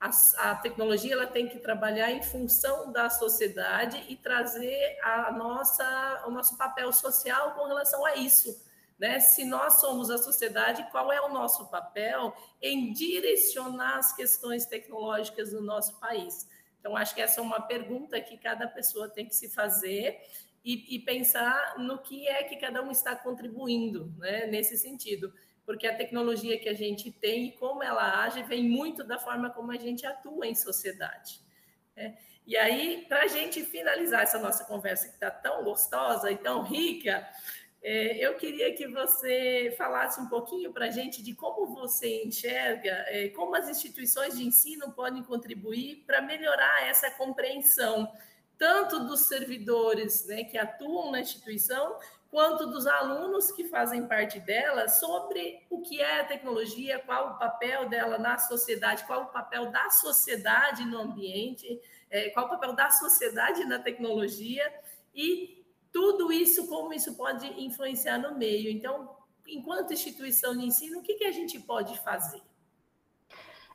a, 0.00 0.10
a, 0.50 0.54
tecnologia 0.56 1.12
ela 1.12 1.26
tem 1.26 1.46
que 1.46 1.58
trabalhar 1.58 2.10
em 2.10 2.22
função 2.22 2.90
da 2.90 3.10
sociedade 3.10 4.02
e 4.08 4.16
trazer 4.16 4.98
a 5.02 5.30
nossa, 5.30 6.24
o 6.26 6.30
nosso 6.30 6.56
papel 6.56 6.90
social 6.90 7.52
com 7.52 7.66
relação 7.66 8.04
a 8.06 8.16
isso. 8.16 8.64
Né? 8.98 9.20
Se 9.20 9.44
nós 9.44 9.74
somos 9.74 10.10
a 10.10 10.16
sociedade, 10.16 10.86
qual 10.90 11.12
é 11.12 11.20
o 11.20 11.32
nosso 11.32 11.68
papel 11.68 12.34
em 12.62 12.92
direcionar 12.92 13.98
as 13.98 14.14
questões 14.14 14.64
tecnológicas 14.64 15.50
do 15.50 15.60
nosso 15.60 16.00
país? 16.00 16.48
Então, 16.78 16.96
acho 16.96 17.14
que 17.14 17.20
essa 17.20 17.40
é 17.40 17.42
uma 17.42 17.60
pergunta 17.60 18.18
que 18.22 18.38
cada 18.38 18.66
pessoa 18.66 19.06
tem 19.06 19.26
que 19.26 19.36
se 19.36 19.50
fazer 19.50 20.18
e, 20.64 20.96
e, 20.96 20.98
pensar 20.98 21.78
no 21.78 21.98
que 21.98 22.26
é 22.26 22.42
que 22.42 22.56
cada 22.56 22.82
um 22.82 22.90
está 22.90 23.14
contribuindo 23.16 24.12
né, 24.18 24.46
nesse 24.46 24.76
sentido. 24.76 25.32
Porque 25.70 25.86
a 25.86 25.94
tecnologia 25.94 26.58
que 26.58 26.68
a 26.68 26.74
gente 26.74 27.12
tem 27.12 27.46
e 27.46 27.52
como 27.52 27.80
ela 27.80 28.24
age 28.24 28.42
vem 28.42 28.68
muito 28.68 29.04
da 29.04 29.20
forma 29.20 29.50
como 29.50 29.70
a 29.70 29.76
gente 29.76 30.04
atua 30.04 30.44
em 30.44 30.52
sociedade. 30.52 31.40
Né? 31.96 32.18
E 32.44 32.56
aí, 32.56 33.06
para 33.08 33.22
a 33.22 33.28
gente 33.28 33.62
finalizar 33.62 34.24
essa 34.24 34.40
nossa 34.40 34.64
conversa 34.64 35.06
que 35.06 35.14
está 35.14 35.30
tão 35.30 35.62
gostosa 35.62 36.28
e 36.32 36.36
tão 36.36 36.64
rica, 36.64 37.24
é, 37.80 38.16
eu 38.16 38.34
queria 38.34 38.74
que 38.74 38.88
você 38.88 39.72
falasse 39.78 40.20
um 40.20 40.28
pouquinho 40.28 40.72
para 40.72 40.86
a 40.86 40.90
gente 40.90 41.22
de 41.22 41.36
como 41.36 41.72
você 41.72 42.24
enxerga, 42.24 43.04
é, 43.06 43.28
como 43.28 43.54
as 43.54 43.68
instituições 43.68 44.36
de 44.36 44.44
ensino 44.44 44.90
podem 44.90 45.22
contribuir 45.22 46.02
para 46.04 46.20
melhorar 46.20 46.88
essa 46.88 47.12
compreensão 47.12 48.12
tanto 48.58 49.06
dos 49.06 49.28
servidores 49.28 50.26
né, 50.26 50.42
que 50.42 50.58
atuam 50.58 51.12
na 51.12 51.20
instituição, 51.20 51.96
quanto 52.30 52.66
dos 52.66 52.86
alunos 52.86 53.50
que 53.50 53.64
fazem 53.64 54.06
parte 54.06 54.38
dela, 54.38 54.88
sobre 54.88 55.66
o 55.68 55.80
que 55.80 56.00
é 56.00 56.20
a 56.20 56.24
tecnologia, 56.24 57.02
qual 57.04 57.32
o 57.32 57.38
papel 57.38 57.88
dela 57.88 58.18
na 58.18 58.38
sociedade, 58.38 59.04
qual 59.04 59.24
o 59.24 59.26
papel 59.26 59.70
da 59.70 59.90
sociedade 59.90 60.84
no 60.84 60.98
ambiente, 60.98 61.80
é, 62.08 62.30
qual 62.30 62.46
o 62.46 62.48
papel 62.48 62.72
da 62.72 62.88
sociedade 62.90 63.64
na 63.64 63.80
tecnologia 63.80 64.62
e 65.12 65.64
tudo 65.92 66.30
isso, 66.30 66.68
como 66.68 66.92
isso 66.92 67.16
pode 67.16 67.46
influenciar 67.60 68.18
no 68.18 68.38
meio. 68.38 68.70
Então, 68.70 69.10
enquanto 69.46 69.92
instituição 69.92 70.56
de 70.56 70.66
ensino, 70.66 71.00
o 71.00 71.02
que, 71.02 71.14
que 71.14 71.24
a 71.24 71.32
gente 71.32 71.58
pode 71.58 71.98
fazer? 71.98 72.40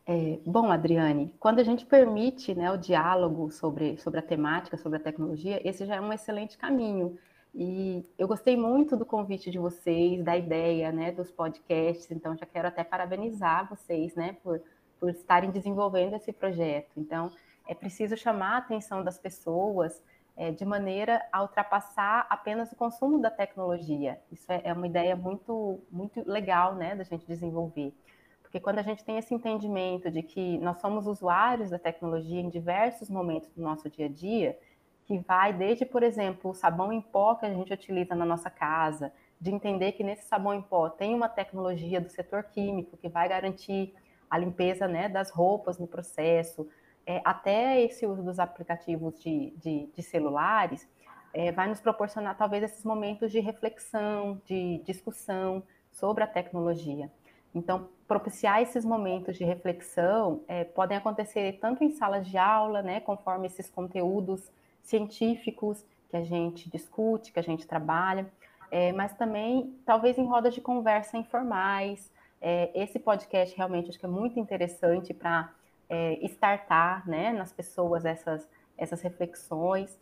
É, 0.07 0.39
bom, 0.45 0.71
Adriane, 0.71 1.33
quando 1.39 1.59
a 1.59 1.63
gente 1.63 1.85
permite 1.85 2.53
né, 2.53 2.71
o 2.71 2.77
diálogo 2.77 3.51
sobre, 3.51 3.97
sobre 3.97 4.19
a 4.19 4.23
temática, 4.23 4.77
sobre 4.77 4.97
a 4.97 5.01
tecnologia, 5.01 5.59
esse 5.67 5.85
já 5.85 5.95
é 5.95 6.01
um 6.01 6.13
excelente 6.13 6.57
caminho. 6.57 7.17
E 7.57 8.05
eu 8.17 8.27
gostei 8.27 8.57
muito 8.57 8.97
do 8.97 9.05
convite 9.05 9.49
de 9.49 9.57
vocês, 9.57 10.21
da 10.21 10.35
ideia 10.35 10.91
né, 10.91 11.13
dos 11.13 11.31
podcasts, 11.31 12.11
então 12.11 12.35
já 12.35 12.45
quero 12.45 12.67
até 12.67 12.83
parabenizar 12.83 13.69
vocês 13.69 14.13
né, 14.13 14.35
por, 14.43 14.61
por 14.99 15.09
estarem 15.09 15.51
desenvolvendo 15.51 16.17
esse 16.17 16.33
projeto. 16.33 16.91
Então, 16.97 17.31
é 17.65 17.73
preciso 17.73 18.17
chamar 18.17 18.55
a 18.55 18.57
atenção 18.57 19.01
das 19.01 19.17
pessoas 19.17 20.03
é, 20.35 20.51
de 20.51 20.65
maneira 20.65 21.25
a 21.31 21.41
ultrapassar 21.43 22.27
apenas 22.29 22.73
o 22.73 22.75
consumo 22.75 23.21
da 23.21 23.31
tecnologia. 23.31 24.19
Isso 24.29 24.51
é, 24.51 24.59
é 24.65 24.73
uma 24.73 24.85
ideia 24.85 25.15
muito, 25.15 25.79
muito 25.89 26.29
legal, 26.29 26.75
né, 26.75 26.93
da 26.93 27.05
gente 27.05 27.25
desenvolver. 27.25 27.93
Porque 28.41 28.59
quando 28.59 28.79
a 28.79 28.83
gente 28.83 29.05
tem 29.05 29.17
esse 29.17 29.33
entendimento 29.33 30.11
de 30.11 30.21
que 30.21 30.57
nós 30.57 30.81
somos 30.81 31.07
usuários 31.07 31.69
da 31.69 31.79
tecnologia 31.79 32.41
em 32.41 32.49
diversos 32.49 33.09
momentos 33.09 33.49
do 33.53 33.61
nosso 33.61 33.89
dia 33.89 34.07
a 34.07 34.09
dia, 34.09 34.59
que 35.05 35.19
vai 35.19 35.53
desde, 35.53 35.85
por 35.85 36.03
exemplo, 36.03 36.51
o 36.51 36.55
sabão 36.55 36.91
em 36.91 37.01
pó 37.01 37.35
que 37.35 37.45
a 37.45 37.53
gente 37.53 37.71
utiliza 37.71 38.15
na 38.15 38.25
nossa 38.25 38.49
casa, 38.49 39.13
de 39.39 39.51
entender 39.51 39.91
que 39.93 40.03
nesse 40.03 40.25
sabão 40.27 40.53
em 40.53 40.61
pó 40.61 40.89
tem 40.89 41.13
uma 41.13 41.29
tecnologia 41.29 42.01
do 42.01 42.09
setor 42.09 42.43
químico 42.43 42.97
que 42.97 43.07
vai 43.07 43.29
garantir 43.29 43.93
a 44.29 44.37
limpeza 44.37 44.87
né, 44.87 45.07
das 45.07 45.29
roupas 45.29 45.77
no 45.77 45.87
processo, 45.87 46.67
é, 47.05 47.21
até 47.23 47.81
esse 47.81 48.05
uso 48.05 48.23
dos 48.23 48.39
aplicativos 48.39 49.19
de, 49.21 49.53
de, 49.57 49.87
de 49.93 50.01
celulares, 50.01 50.87
é, 51.33 51.51
vai 51.51 51.67
nos 51.67 51.79
proporcionar 51.79 52.35
talvez 52.37 52.63
esses 52.63 52.83
momentos 52.83 53.31
de 53.31 53.39
reflexão, 53.39 54.41
de 54.45 54.81
discussão 54.85 55.61
sobre 55.91 56.23
a 56.23 56.27
tecnologia. 56.27 57.11
Então, 57.53 57.89
propiciar 58.07 58.61
esses 58.61 58.83
momentos 58.83 59.37
de 59.37 59.43
reflexão 59.43 60.41
é, 60.47 60.63
podem 60.63 60.97
acontecer 60.97 61.59
tanto 61.61 61.83
em 61.83 61.91
salas 61.91 62.27
de 62.27 62.37
aula, 62.37 62.81
né, 62.81 62.99
conforme 62.99 63.47
esses 63.47 63.69
conteúdos 63.69 64.51
científicos 64.85 65.83
que 66.09 66.15
a 66.15 66.23
gente 66.23 66.69
discute, 66.69 67.33
que 67.33 67.39
a 67.39 67.43
gente 67.43 67.67
trabalha, 67.67 68.31
é, 68.71 68.93
mas 68.93 69.13
também 69.13 69.77
talvez 69.85 70.17
em 70.17 70.25
rodas 70.25 70.53
de 70.53 70.61
conversa 70.61 71.17
informais. 71.17 72.11
É, 72.41 72.71
esse 72.75 72.99
podcast 72.99 73.55
realmente 73.55 73.89
acho 73.89 73.99
que 73.99 74.05
é 74.05 74.09
muito 74.09 74.39
interessante 74.39 75.13
para 75.13 75.51
é, 75.89 76.19
startar 76.27 77.07
né, 77.07 77.33
nas 77.33 77.51
pessoas 77.51 78.05
essas, 78.05 78.47
essas 78.77 79.01
reflexões. 79.01 79.99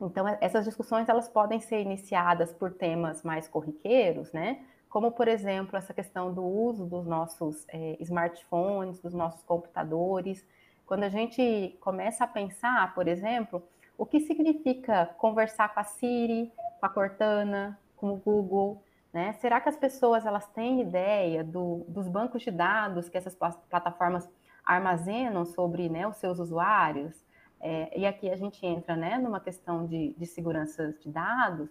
Então, 0.00 0.26
essas 0.40 0.64
discussões 0.64 1.08
elas 1.08 1.28
podem 1.28 1.60
ser 1.60 1.80
iniciadas 1.80 2.52
por 2.52 2.72
temas 2.72 3.22
mais 3.22 3.48
corriqueiros, 3.48 4.32
né? 4.32 4.64
Como, 4.88 5.12
por 5.12 5.28
exemplo, 5.28 5.76
essa 5.76 5.92
questão 5.92 6.32
do 6.32 6.42
uso 6.42 6.86
dos 6.86 7.04
nossos 7.04 7.66
é, 7.68 7.96
smartphones, 8.00 9.00
dos 9.00 9.12
nossos 9.12 9.42
computadores. 9.42 10.46
Quando 10.86 11.02
a 11.02 11.08
gente 11.10 11.76
começa 11.80 12.24
a 12.24 12.26
pensar, 12.26 12.94
por 12.94 13.06
exemplo, 13.06 13.62
o 13.98 14.06
que 14.06 14.20
significa 14.20 15.06
conversar 15.18 15.74
com 15.74 15.80
a 15.80 15.84
Siri, 15.84 16.52
com 16.78 16.86
a 16.86 16.88
Cortana, 16.88 17.78
com 17.96 18.12
o 18.12 18.16
Google, 18.16 18.80
né? 19.12 19.32
Será 19.34 19.60
que 19.60 19.68
as 19.68 19.76
pessoas 19.76 20.24
elas 20.24 20.46
têm 20.46 20.80
ideia 20.80 21.42
do, 21.42 21.84
dos 21.88 22.06
bancos 22.06 22.42
de 22.42 22.52
dados 22.52 23.08
que 23.08 23.18
essas 23.18 23.34
plataformas 23.34 24.28
armazenam 24.64 25.44
sobre 25.44 25.88
né, 25.88 26.06
os 26.06 26.16
seus 26.18 26.38
usuários? 26.38 27.26
É, 27.60 27.98
e 27.98 28.06
aqui 28.06 28.30
a 28.30 28.36
gente 28.36 28.64
entra 28.64 28.94
né, 28.94 29.18
numa 29.18 29.40
questão 29.40 29.84
de, 29.84 30.14
de 30.16 30.26
segurança 30.26 30.92
de 31.00 31.10
dados, 31.10 31.68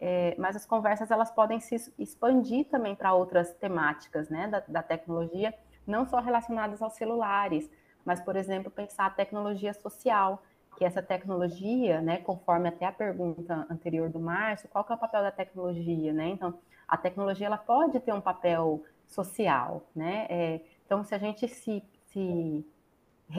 é, 0.00 0.34
mas 0.38 0.56
as 0.56 0.64
conversas 0.64 1.10
elas 1.10 1.30
podem 1.30 1.60
se 1.60 1.76
expandir 1.98 2.66
também 2.70 2.94
para 2.94 3.12
outras 3.12 3.52
temáticas 3.54 4.30
né, 4.30 4.48
da, 4.48 4.62
da 4.66 4.82
tecnologia, 4.82 5.52
não 5.86 6.06
só 6.06 6.20
relacionadas 6.20 6.80
aos 6.80 6.94
celulares, 6.94 7.70
mas, 8.02 8.20
por 8.20 8.36
exemplo, 8.36 8.70
pensar 8.70 9.06
a 9.06 9.10
tecnologia 9.10 9.74
social, 9.74 10.42
que 10.76 10.84
essa 10.84 11.02
tecnologia, 11.02 12.00
né, 12.02 12.18
conforme 12.18 12.68
até 12.68 12.84
a 12.84 12.92
pergunta 12.92 13.66
anterior 13.70 14.10
do 14.10 14.20
Márcio, 14.20 14.68
qual 14.68 14.84
que 14.84 14.92
é 14.92 14.94
o 14.94 14.98
papel 14.98 15.22
da 15.22 15.30
tecnologia, 15.30 16.12
né? 16.12 16.28
Então, 16.28 16.58
a 16.86 16.96
tecnologia 16.96 17.46
ela 17.46 17.56
pode 17.56 17.98
ter 18.00 18.12
um 18.12 18.20
papel 18.20 18.84
social, 19.06 19.88
né? 19.94 20.26
É, 20.28 20.60
então, 20.84 21.02
se 21.02 21.14
a 21.14 21.18
gente 21.18 21.48
se, 21.48 21.82
se 22.04 22.66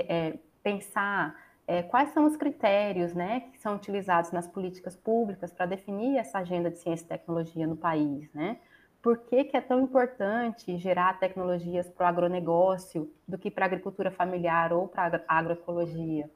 é, 0.08 0.38
pensar 0.64 1.36
é, 1.68 1.84
quais 1.84 2.10
são 2.10 2.26
os 2.26 2.36
critérios, 2.36 3.14
né, 3.14 3.42
que 3.52 3.60
são 3.60 3.76
utilizados 3.76 4.32
nas 4.32 4.48
políticas 4.48 4.96
públicas 4.96 5.52
para 5.52 5.66
definir 5.66 6.18
essa 6.18 6.40
agenda 6.40 6.72
de 6.72 6.78
ciência 6.78 7.06
e 7.06 7.08
tecnologia 7.08 7.68
no 7.68 7.78
país, 7.78 8.32
né? 8.34 8.58
Por 9.02 9.20
que, 9.20 9.44
que 9.46 9.56
é 9.56 9.62
tão 9.62 9.80
importante 9.80 10.78
gerar 10.78 11.20
tecnologias 11.20 11.88
para 11.90 12.06
o 12.06 12.08
agronegócio 12.10 13.12
do 13.28 13.38
que 13.38 13.52
para 13.52 13.66
a 13.66 13.68
agricultura 13.68 14.12
familiar 14.12 14.74
ou 14.74 14.88
para 14.88 15.24
a 15.28 15.38
agroecologia? 15.38 16.30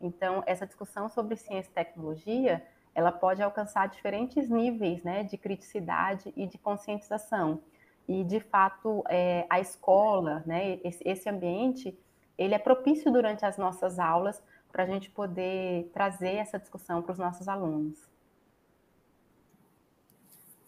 Então, 0.00 0.42
essa 0.46 0.66
discussão 0.66 1.08
sobre 1.08 1.36
ciência 1.36 1.70
e 1.70 1.74
tecnologia, 1.74 2.66
ela 2.94 3.12
pode 3.12 3.42
alcançar 3.42 3.88
diferentes 3.88 4.48
níveis 4.48 5.02
né, 5.02 5.22
de 5.22 5.36
criticidade 5.36 6.32
e 6.36 6.46
de 6.46 6.58
conscientização. 6.58 7.62
E, 8.08 8.22
de 8.24 8.40
fato, 8.40 9.02
é, 9.08 9.46
a 9.50 9.60
escola, 9.60 10.42
né, 10.46 10.78
esse, 11.04 11.28
ambiente, 11.28 11.98
ele 12.38 12.54
é 12.54 12.58
propício 12.58 13.12
durante 13.12 13.44
as 13.44 13.58
nossas 13.58 13.98
aulas 13.98 14.42
para 14.70 14.84
a 14.84 14.86
gente 14.86 15.10
poder 15.10 15.90
trazer 15.92 16.36
essa 16.36 16.58
discussão 16.58 17.02
para 17.02 17.12
os 17.12 17.18
nossos 17.18 17.48
alunos. 17.48 17.98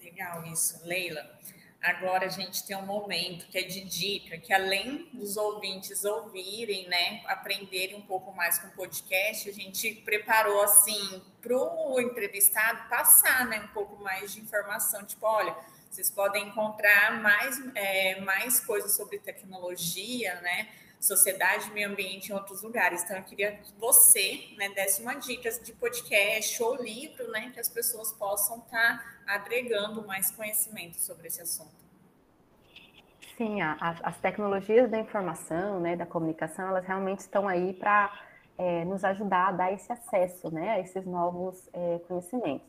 Legal 0.03 0.45
isso, 0.47 0.87
Leila. 0.87 1.39
Agora 1.81 2.27
a 2.27 2.29
gente 2.29 2.67
tem 2.67 2.77
um 2.77 2.85
momento 2.85 3.47
que 3.47 3.57
é 3.57 3.63
de 3.63 3.85
dica, 3.85 4.37
que 4.37 4.53
além 4.53 5.09
dos 5.13 5.37
ouvintes 5.37 6.05
ouvirem, 6.05 6.89
né, 6.89 7.23
aprenderem 7.27 7.97
um 7.97 8.03
pouco 8.03 8.33
mais 8.35 8.59
com 8.59 8.67
o 8.67 8.73
podcast, 8.73 9.49
a 9.49 9.53
gente 9.53 9.95
preparou 10.05 10.61
assim 10.63 11.23
para 11.41 11.57
o 11.57 12.01
entrevistado 12.01 12.89
passar, 12.89 13.47
né, 13.47 13.61
um 13.61 13.69
pouco 13.69 14.03
mais 14.03 14.33
de 14.33 14.41
informação, 14.41 15.05
tipo, 15.05 15.25
olha, 15.25 15.57
vocês 15.89 16.11
podem 16.11 16.49
encontrar 16.49 17.23
mais, 17.23 17.63
é, 17.77 18.21
mais 18.23 18.59
coisas 18.59 18.97
sobre 18.97 19.21
tecnologia, 19.21 20.35
né, 20.41 20.69
sociedade, 21.01 21.71
meio 21.73 21.89
ambiente 21.89 22.31
em 22.31 22.35
outros 22.35 22.63
lugares. 22.63 23.03
Então, 23.03 23.17
eu 23.17 23.23
queria 23.23 23.53
que 23.53 23.73
você 23.79 24.49
né, 24.57 24.69
desse 24.71 25.01
uma 25.03 25.15
dica 25.15 25.51
de 25.51 25.73
podcast 25.73 26.63
ou 26.63 26.77
livro, 26.77 27.31
né, 27.31 27.51
que 27.53 27.61
as 27.61 27.69
pessoas 27.69 28.13
possam 28.13 28.59
estar 28.59 28.99
tá 28.99 29.35
agregando 29.35 30.07
mais 30.07 30.31
conhecimento 30.31 30.97
sobre 30.97 31.29
esse 31.29 31.41
assunto. 31.41 31.79
Sim, 33.37 33.61
a, 33.61 33.77
as 34.03 34.19
tecnologias 34.19 34.91
da 34.91 34.99
informação, 34.99 35.81
né, 35.81 35.95
da 35.95 36.05
comunicação, 36.05 36.69
elas 36.69 36.85
realmente 36.85 37.21
estão 37.21 37.47
aí 37.47 37.73
para 37.73 38.13
é, 38.57 38.85
nos 38.85 39.05
ajudar 39.05 39.49
a 39.49 39.53
dar 39.53 39.73
esse 39.73 39.93
acesso, 39.93 40.53
né, 40.53 40.71
a 40.71 40.81
esses 40.81 41.05
novos 41.07 41.69
é, 41.73 42.01
conhecimentos. 42.09 42.67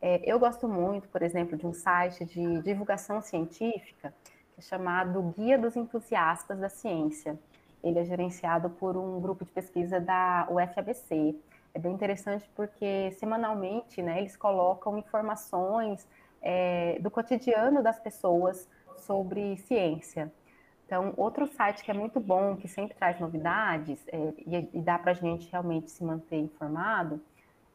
É, 0.00 0.22
eu 0.24 0.38
gosto 0.38 0.66
muito, 0.66 1.08
por 1.08 1.22
exemplo, 1.22 1.58
de 1.58 1.66
um 1.66 1.74
site 1.74 2.24
de 2.24 2.62
divulgação 2.62 3.20
científica 3.20 4.14
é 4.58 4.60
chamado 4.60 5.22
Guia 5.36 5.56
dos 5.56 5.76
Entusiastas 5.76 6.58
da 6.58 6.68
Ciência. 6.68 7.38
Ele 7.82 7.98
é 7.98 8.04
gerenciado 8.04 8.70
por 8.70 8.96
um 8.96 9.20
grupo 9.20 9.44
de 9.44 9.50
pesquisa 9.50 10.00
da 10.00 10.46
UFABC. 10.50 11.36
É 11.74 11.78
bem 11.78 11.92
interessante 11.92 12.48
porque 12.54 13.12
semanalmente, 13.12 14.02
né, 14.02 14.18
eles 14.18 14.36
colocam 14.36 14.98
informações 14.98 16.06
é, 16.42 16.98
do 17.00 17.10
cotidiano 17.10 17.82
das 17.82 17.98
pessoas 17.98 18.68
sobre 18.98 19.56
ciência. 19.58 20.32
Então, 20.86 21.12
outro 21.16 21.46
site 21.46 21.84
que 21.84 21.90
é 21.90 21.94
muito 21.94 22.18
bom, 22.18 22.56
que 22.56 22.66
sempre 22.66 22.96
traz 22.96 23.20
novidades 23.20 24.02
é, 24.08 24.16
e, 24.38 24.70
e, 24.72 24.80
dá 24.80 24.98
para 24.98 25.10
a 25.12 25.14
gente 25.14 25.50
realmente 25.50 25.90
se 25.90 26.02
manter 26.02 26.38
informado, 26.38 27.20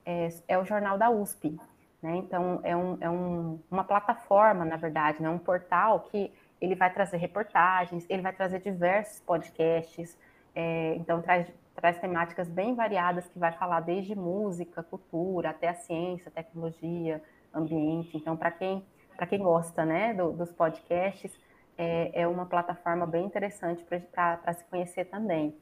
é, 0.04 0.30
é 0.48 0.58
o 0.58 0.66
Jornal 0.66 0.98
da 0.98 1.12
USP. 1.12 1.56
Né? 2.02 2.18
Então, 2.18 2.60
é, 2.64 2.76
um, 2.76 2.98
é 3.00 3.10
um, 3.10 3.60
uma 3.70 3.84
plataforma, 3.84 4.66
na 4.66 4.76
verdade, 4.76 5.22
né? 5.22 5.30
um 5.30 5.38
portal 5.38 6.02
que 6.12 6.34
ele 6.64 6.76
vai 6.76 6.90
trazer 6.94 7.18
reportagens, 7.18 8.06
ele 8.10 8.22
vai 8.22 8.32
trazer 8.32 8.62
diversos 8.62 9.20
podcasts, 9.20 10.18
é, 10.56 10.96
então 10.96 11.22
traz, 11.22 11.46
traz 11.76 12.00
temáticas 12.00 12.48
bem 12.48 12.74
variadas 12.74 13.28
que 13.28 13.38
vai 13.38 13.52
falar 13.52 13.82
desde 13.82 14.16
música, 14.16 14.82
cultura, 14.82 15.50
até 15.50 15.68
a 15.68 15.74
ciência, 15.74 16.32
tecnologia, 16.32 17.22
ambiente. 17.54 18.16
Então, 18.16 18.38
para 18.38 18.50
quem, 18.50 18.82
quem 19.28 19.40
gosta 19.40 19.84
né, 19.84 20.14
do, 20.14 20.32
dos 20.32 20.54
podcasts, 20.54 21.38
é, 21.78 22.22
é, 22.22 22.28
uma 22.28 22.46
plataforma 22.46 23.06
bem 23.06 23.26
interessante 23.26 23.84
para 23.84 24.54
se 24.54 24.64
conhecer 24.66 25.06
também. 25.06 25.54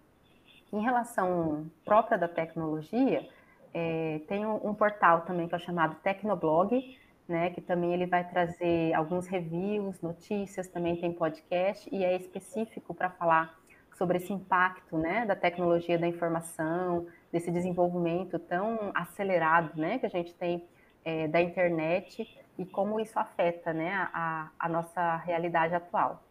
Em 0.71 0.81
relação 0.81 1.65
própria 1.83 2.15
da 2.15 2.27
tecnologia, 2.27 3.27
é, 3.73 4.21
tem 4.27 4.45
um, 4.45 4.69
um, 4.69 4.73
portal 4.75 5.21
também 5.21 5.47
que 5.47 5.55
é 5.55 5.59
chamado 5.59 5.95
Tecnoblog, 6.03 6.99
né, 7.31 7.49
que 7.49 7.61
também 7.61 7.93
ele 7.93 8.05
vai 8.05 8.27
trazer 8.27 8.93
alguns 8.93 9.25
reviews, 9.25 10.01
notícias, 10.01 10.67
também 10.67 10.97
tem 10.97 11.11
podcast 11.13 11.89
e 11.91 12.03
é 12.03 12.15
específico 12.15 12.93
para 12.93 13.09
falar 13.09 13.57
sobre 13.95 14.17
esse 14.17 14.33
impacto, 14.33 14.97
né, 14.97 15.25
da 15.25 15.35
tecnologia 15.35 15.97
da 15.97 16.07
informação, 16.07 17.07
desse 17.31 17.49
desenvolvimento 17.49 18.37
tão 18.37 18.91
acelerado, 18.93 19.79
né, 19.79 19.97
que 19.97 20.05
a 20.05 20.09
gente 20.09 20.33
tem 20.35 20.67
é, 21.03 21.27
da 21.27 21.41
internet 21.41 22.27
e 22.57 22.65
como 22.65 22.99
isso 22.99 23.17
afeta, 23.17 23.73
né, 23.73 24.09
a, 24.13 24.49
a 24.59 24.69
nossa 24.69 25.15
realidade 25.17 25.73
atual. 25.73 26.23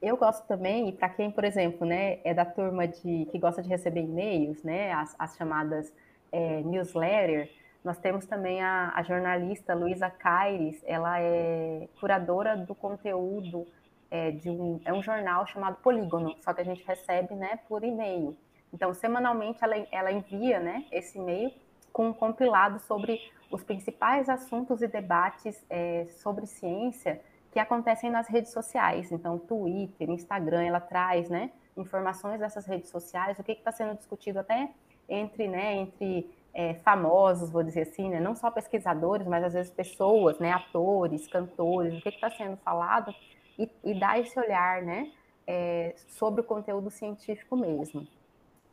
Eu 0.00 0.16
gosto 0.16 0.46
também, 0.46 0.88
e 0.88 0.92
para 0.92 1.08
quem, 1.08 1.30
por 1.30 1.44
exemplo, 1.44 1.84
né, 1.86 2.20
é 2.22 2.32
da 2.32 2.44
turma 2.44 2.86
de 2.86 3.26
que 3.30 3.38
gosta 3.38 3.60
de 3.60 3.68
receber 3.68 4.02
e-mails, 4.02 4.62
né, 4.62 4.92
as, 4.92 5.16
as 5.18 5.36
chamadas 5.36 5.92
é, 6.30 6.62
newsletter, 6.62 7.50
nós 7.84 7.98
temos 7.98 8.26
também 8.26 8.62
a, 8.62 8.92
a 8.94 9.02
jornalista 9.02 9.74
Luísa 9.74 10.10
Caires, 10.10 10.82
ela 10.86 11.20
é 11.20 11.88
curadora 12.00 12.56
do 12.56 12.74
conteúdo 12.74 13.66
é, 14.10 14.30
de 14.30 14.50
um, 14.50 14.80
é 14.84 14.92
um 14.92 15.02
jornal 15.02 15.46
chamado 15.46 15.76
Polígono, 15.76 16.34
só 16.42 16.52
que 16.52 16.60
a 16.60 16.64
gente 16.64 16.84
recebe 16.84 17.34
né, 17.34 17.58
por 17.68 17.84
e-mail. 17.84 18.36
Então, 18.72 18.92
semanalmente, 18.92 19.62
ela, 19.62 19.76
ela 19.90 20.12
envia 20.12 20.60
né, 20.60 20.84
esse 20.90 21.18
e-mail 21.18 21.52
com 21.92 22.08
um 22.08 22.12
compilado 22.12 22.78
sobre 22.80 23.20
os 23.50 23.62
principais 23.62 24.28
assuntos 24.28 24.82
e 24.82 24.86
debates 24.86 25.64
é, 25.70 26.06
sobre 26.10 26.46
ciência 26.46 27.20
que 27.50 27.58
acontecem 27.58 28.10
nas 28.10 28.28
redes 28.28 28.52
sociais. 28.52 29.10
Então, 29.10 29.38
Twitter, 29.38 30.10
Instagram, 30.10 30.62
ela 30.62 30.80
traz 30.80 31.30
né, 31.30 31.50
informações 31.76 32.38
dessas 32.38 32.66
redes 32.66 32.90
sociais, 32.90 33.38
o 33.38 33.42
que 33.42 33.52
está 33.52 33.72
sendo 33.72 33.96
discutido 33.96 34.38
até 34.38 34.70
entre, 35.08 35.48
né, 35.48 35.76
entre 35.76 36.30
é, 36.54 36.74
famosos, 36.74 37.50
vou 37.50 37.62
dizer 37.62 37.82
assim, 37.82 38.08
né, 38.08 38.20
não 38.20 38.34
só 38.34 38.50
pesquisadores, 38.50 39.26
mas 39.26 39.44
às 39.44 39.52
vezes 39.52 39.70
pessoas, 39.70 40.38
né, 40.38 40.52
atores, 40.52 41.26
cantores, 41.28 41.98
o 41.98 42.02
que 42.02 42.08
está 42.08 42.30
sendo 42.30 42.56
falado 42.58 43.14
e, 43.58 43.70
e 43.84 43.98
dar 43.98 44.18
esse 44.18 44.38
olhar 44.38 44.82
né, 44.82 45.10
é, 45.46 45.94
sobre 46.08 46.40
o 46.40 46.44
conteúdo 46.44 46.90
científico 46.90 47.56
mesmo. 47.56 48.06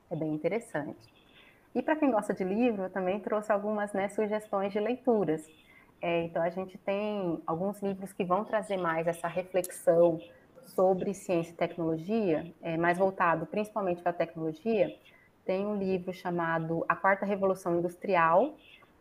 É 0.10 0.16
bem 0.16 0.34
interessante. 0.34 1.14
E 1.74 1.82
para 1.82 1.96
quem 1.96 2.10
gosta 2.10 2.34
de 2.34 2.44
livro, 2.44 2.84
eu 2.84 2.90
também 2.90 3.20
trouxe 3.20 3.52
algumas 3.52 3.92
né, 3.92 4.08
sugestões 4.08 4.72
de 4.72 4.80
leituras. 4.80 5.46
É, 6.02 6.24
então, 6.24 6.42
a 6.42 6.50
gente 6.50 6.78
tem 6.78 7.42
alguns 7.46 7.82
livros 7.82 8.14
que 8.14 8.24
vão 8.24 8.46
trazer 8.46 8.78
mais 8.78 9.08
essa 9.08 9.28
reflexão 9.28 10.20
sobre 10.68 11.14
ciência 11.14 11.52
e 11.52 11.56
tecnologia, 11.56 12.54
é, 12.62 12.78
mais 12.78 12.98
voltado 12.98 13.46
principalmente 13.46 14.02
para 14.02 14.12
a 14.12 14.14
tecnologia. 14.14 14.96
Tem 15.46 15.66
um 15.66 15.78
livro 15.78 16.12
chamado 16.12 16.84
A 16.90 16.96
Quarta 16.96 17.26
Revolução 17.26 17.78
Industrial, 17.78 18.56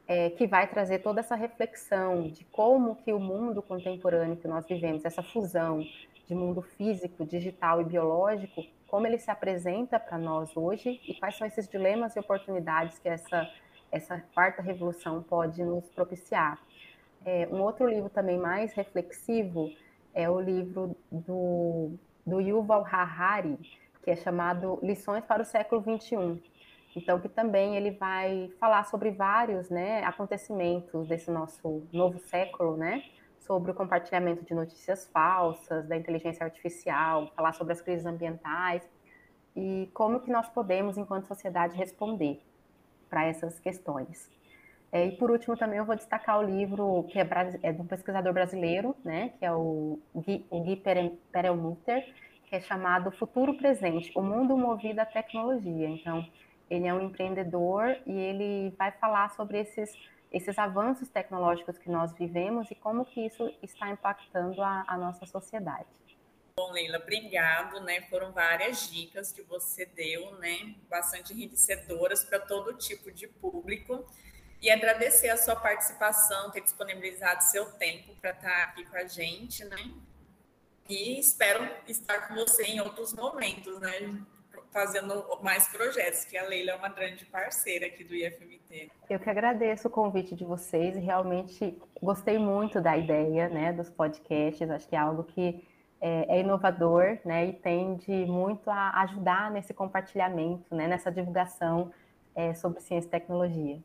é, 0.07 0.29
que 0.31 0.47
vai 0.47 0.67
trazer 0.69 0.99
toda 0.99 1.21
essa 1.21 1.35
reflexão 1.35 2.29
de 2.29 2.45
como 2.45 2.97
que 2.97 3.13
o 3.13 3.19
mundo 3.19 3.63
contemporâneo 3.63 4.37
que 4.37 4.47
nós 4.47 4.67
vivemos, 4.67 5.05
essa 5.05 5.23
fusão 5.23 5.83
de 6.27 6.35
mundo 6.35 6.61
físico, 6.61 7.25
digital 7.25 7.81
e 7.81 7.85
biológico, 7.85 8.63
como 8.87 9.07
ele 9.07 9.19
se 9.19 9.31
apresenta 9.31 9.99
para 9.99 10.19
nós 10.19 10.55
hoje 10.57 11.01
e 11.09 11.15
quais 11.15 11.37
são 11.37 11.47
esses 11.47 11.67
dilemas 11.67 12.15
e 12.15 12.21
oportunidades 12.21 12.99
que 12.99 13.09
essa, 13.09 13.51
essa 13.91 14.23
quarta 14.35 14.61
revolução 14.61 15.23
pode 15.23 15.65
nos 15.65 15.89
propiciar. 15.91 16.59
É, 17.25 17.49
um 17.51 17.63
outro 17.63 17.89
livro 17.89 18.11
também 18.11 18.39
mais 18.39 18.75
reflexivo 18.75 19.73
é 20.13 20.29
o 20.29 20.39
livro 20.39 20.95
do, 21.11 21.93
do 22.27 22.41
Yuval 22.41 22.85
Harari, 22.85 23.59
que 24.05 24.11
é 24.11 24.17
chamado 24.17 24.79
Lições 24.83 25.25
para 25.25 25.43
o 25.43 25.45
Século 25.45 25.83
XXI. 25.83 26.43
Então, 26.95 27.19
que 27.19 27.29
também 27.29 27.77
ele 27.77 27.91
vai 27.91 28.53
falar 28.61 28.85
sobre 28.85 29.11
vários 29.11 29.71
né, 29.71 30.05
acontecimentos 30.05 31.09
desse 31.09 31.31
nosso 31.31 31.83
novo 31.93 32.19
século, 32.19 32.77
né? 32.77 33.03
sobre 33.47 33.71
o 33.71 33.75
compartilhamento 33.75 34.45
de 34.45 34.55
notícias 34.55 35.07
falsas, 35.07 35.87
da 35.87 35.97
inteligência 35.97 36.45
artificial, 36.45 37.31
falar 37.37 37.53
sobre 37.53 37.75
as 37.75 37.81
crises 37.81 38.07
ambientais 38.07 38.83
e 39.55 39.89
como 39.93 40.21
que 40.21 40.31
nós 40.31 40.49
podemos, 40.49 40.97
enquanto 40.97 41.27
sociedade, 41.27 41.77
responder 41.77 42.41
para 43.09 43.27
essas 43.27 43.61
questões. 43.61 44.31
É, 44.91 45.07
e 45.07 45.17
por 45.17 45.31
último, 45.31 45.57
também 45.57 45.79
eu 45.79 45.85
vou 45.85 45.95
destacar 45.95 46.39
o 46.39 46.43
livro 46.43 47.05
que 47.11 47.19
é, 47.19 47.29
é 47.63 47.73
de 47.73 47.81
um 47.81 47.87
pesquisador 47.87 48.33
brasileiro, 48.33 48.97
né, 49.05 49.33
que 49.39 49.45
é 49.45 49.53
o 49.53 49.99
Gui, 50.17 50.47
o 50.49 50.61
Gui 50.63 50.83
Perelmutter, 51.31 52.15
é 52.55 52.61
chamado 52.61 53.11
Futuro 53.11 53.55
Presente, 53.55 54.13
o 54.15 54.23
mundo 54.23 54.57
movido 54.57 55.01
à 55.01 55.07
tecnologia. 55.07 55.89
Então, 55.89 56.27
ele 56.71 56.87
é 56.87 56.95
um 56.95 57.01
empreendedor 57.01 57.97
e 58.07 58.13
ele 58.13 58.75
vai 58.79 58.93
falar 58.93 59.31
sobre 59.31 59.61
esses 59.61 59.93
esses 60.35 60.59
avanços 60.59 61.09
tecnológicos 61.09 61.79
que 61.79 61.89
nós 61.89 62.13
vivemos 62.13 62.69
e 62.69 62.75
como 62.75 63.05
que 63.05 63.25
isso 63.25 63.55
está 63.63 63.89
impactando 63.91 64.61
a, 64.61 64.85
a 64.89 64.99
nossa 64.99 65.25
sociedade. 65.27 65.87
Bom, 66.57 66.73
Leila, 66.73 66.99
obrigado, 66.99 67.81
né? 67.81 68.01
Foram 68.11 68.33
várias 68.33 68.91
dicas 68.91 69.31
que 69.31 69.43
você 69.43 69.87
deu, 69.87 70.37
né? 70.39 70.75
Bastante 70.91 71.33
enriquecedoras 71.33 72.25
para 72.25 72.41
todo 72.41 72.75
tipo 72.75 73.13
de 73.13 73.29
público. 73.29 74.05
E 74.61 74.71
agradecer 74.71 75.29
a 75.29 75.37
sua 75.37 75.55
participação, 75.55 76.51
ter 76.51 76.63
disponibilizado 76.63 77.45
seu 77.45 77.71
tempo 77.73 78.15
para 78.21 78.31
estar 78.31 78.65
aqui 78.65 78.85
com 78.87 78.97
a 78.97 79.05
gente, 79.05 79.65
né? 79.65 79.93
E 80.89 81.19
espero 81.19 81.69
estar 81.89 82.29
com 82.29 82.35
você 82.35 82.65
em 82.65 82.81
outros 82.81 83.15
momentos, 83.15 83.81
né? 83.81 84.23
fazendo 84.75 85.25
mais 85.41 85.69
projetos, 85.69 86.25
que 86.25 86.37
a 86.37 86.43
Leila 86.49 86.73
é 86.73 86.75
uma 86.75 86.89
grande 86.89 87.25
parceira 87.27 87.87
aqui 87.87 88.03
do 88.03 88.13
IFMT. 88.13 88.91
Eu 89.09 89.21
que 89.21 89.31
agradeço 89.31 89.87
o 89.87 89.91
convite 89.91 90.35
de 90.35 90.45
vocês 90.45 90.97
e 90.97 90.99
realmente 90.99 91.79
gostei 92.03 92.39
muito 92.39 92.81
da 92.81 92.99
ideia, 92.99 93.49
né, 93.49 93.73
dos 93.73 93.89
podcasts, 93.89 94.69
acho 94.69 94.89
que 94.89 94.97
é 94.97 94.99
algo 94.99 95.23
que 95.23 95.65
é, 96.01 96.37
é 96.37 96.41
inovador, 96.41 97.19
né, 97.25 97.47
e 97.47 97.53
tende 97.53 98.11
muito 98.27 98.69
a 98.69 99.03
ajudar 99.03 99.49
nesse 99.53 99.73
compartilhamento, 99.73 100.75
né, 100.75 100.89
nessa 100.89 101.11
divulgação 101.11 101.93
é, 102.35 102.53
sobre 102.53 102.81
ciência 102.81 103.07
e 103.07 103.11
tecnologia. 103.11 103.79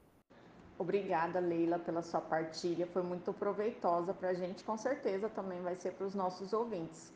Obrigada, 0.80 1.40
Leila, 1.40 1.78
pela 1.78 2.02
sua 2.02 2.22
partilha. 2.22 2.88
Foi 2.88 3.04
muito 3.04 3.32
proveitosa 3.34 4.14
para 4.14 4.30
a 4.30 4.34
gente, 4.34 4.64
com 4.64 4.78
certeza 4.78 5.30
também 5.30 5.62
vai 5.62 5.76
ser 5.76 5.92
para 5.92 6.08
os 6.08 6.16
nossos 6.16 6.54
ouvintes. 6.54 7.14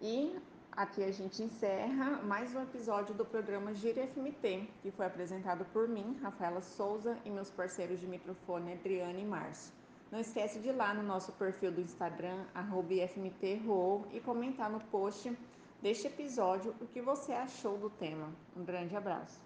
E 0.00 0.34
Aqui 0.74 1.04
a 1.04 1.12
gente 1.12 1.42
encerra 1.42 2.22
mais 2.22 2.54
um 2.54 2.62
episódio 2.62 3.14
do 3.14 3.26
programa 3.26 3.74
Gira 3.74 4.06
FMT, 4.06 4.66
que 4.80 4.90
foi 4.90 5.04
apresentado 5.04 5.66
por 5.66 5.86
mim, 5.86 6.18
Rafaela 6.22 6.62
Souza, 6.62 7.14
e 7.26 7.30
meus 7.30 7.50
parceiros 7.50 8.00
de 8.00 8.06
microfone, 8.06 8.72
Adriane 8.72 9.20
e 9.20 9.24
Márcio. 9.26 9.70
Não 10.10 10.18
esquece 10.18 10.60
de 10.60 10.70
ir 10.70 10.72
lá 10.72 10.94
no 10.94 11.02
nosso 11.02 11.30
perfil 11.32 11.72
do 11.72 11.82
Instagram, 11.82 12.46
FMTRO, 12.54 14.06
e 14.12 14.20
comentar 14.20 14.70
no 14.70 14.80
post 14.80 15.36
deste 15.82 16.06
episódio 16.06 16.74
o 16.80 16.86
que 16.86 17.02
você 17.02 17.34
achou 17.34 17.76
do 17.76 17.90
tema. 17.90 18.30
Um 18.56 18.64
grande 18.64 18.96
abraço. 18.96 19.38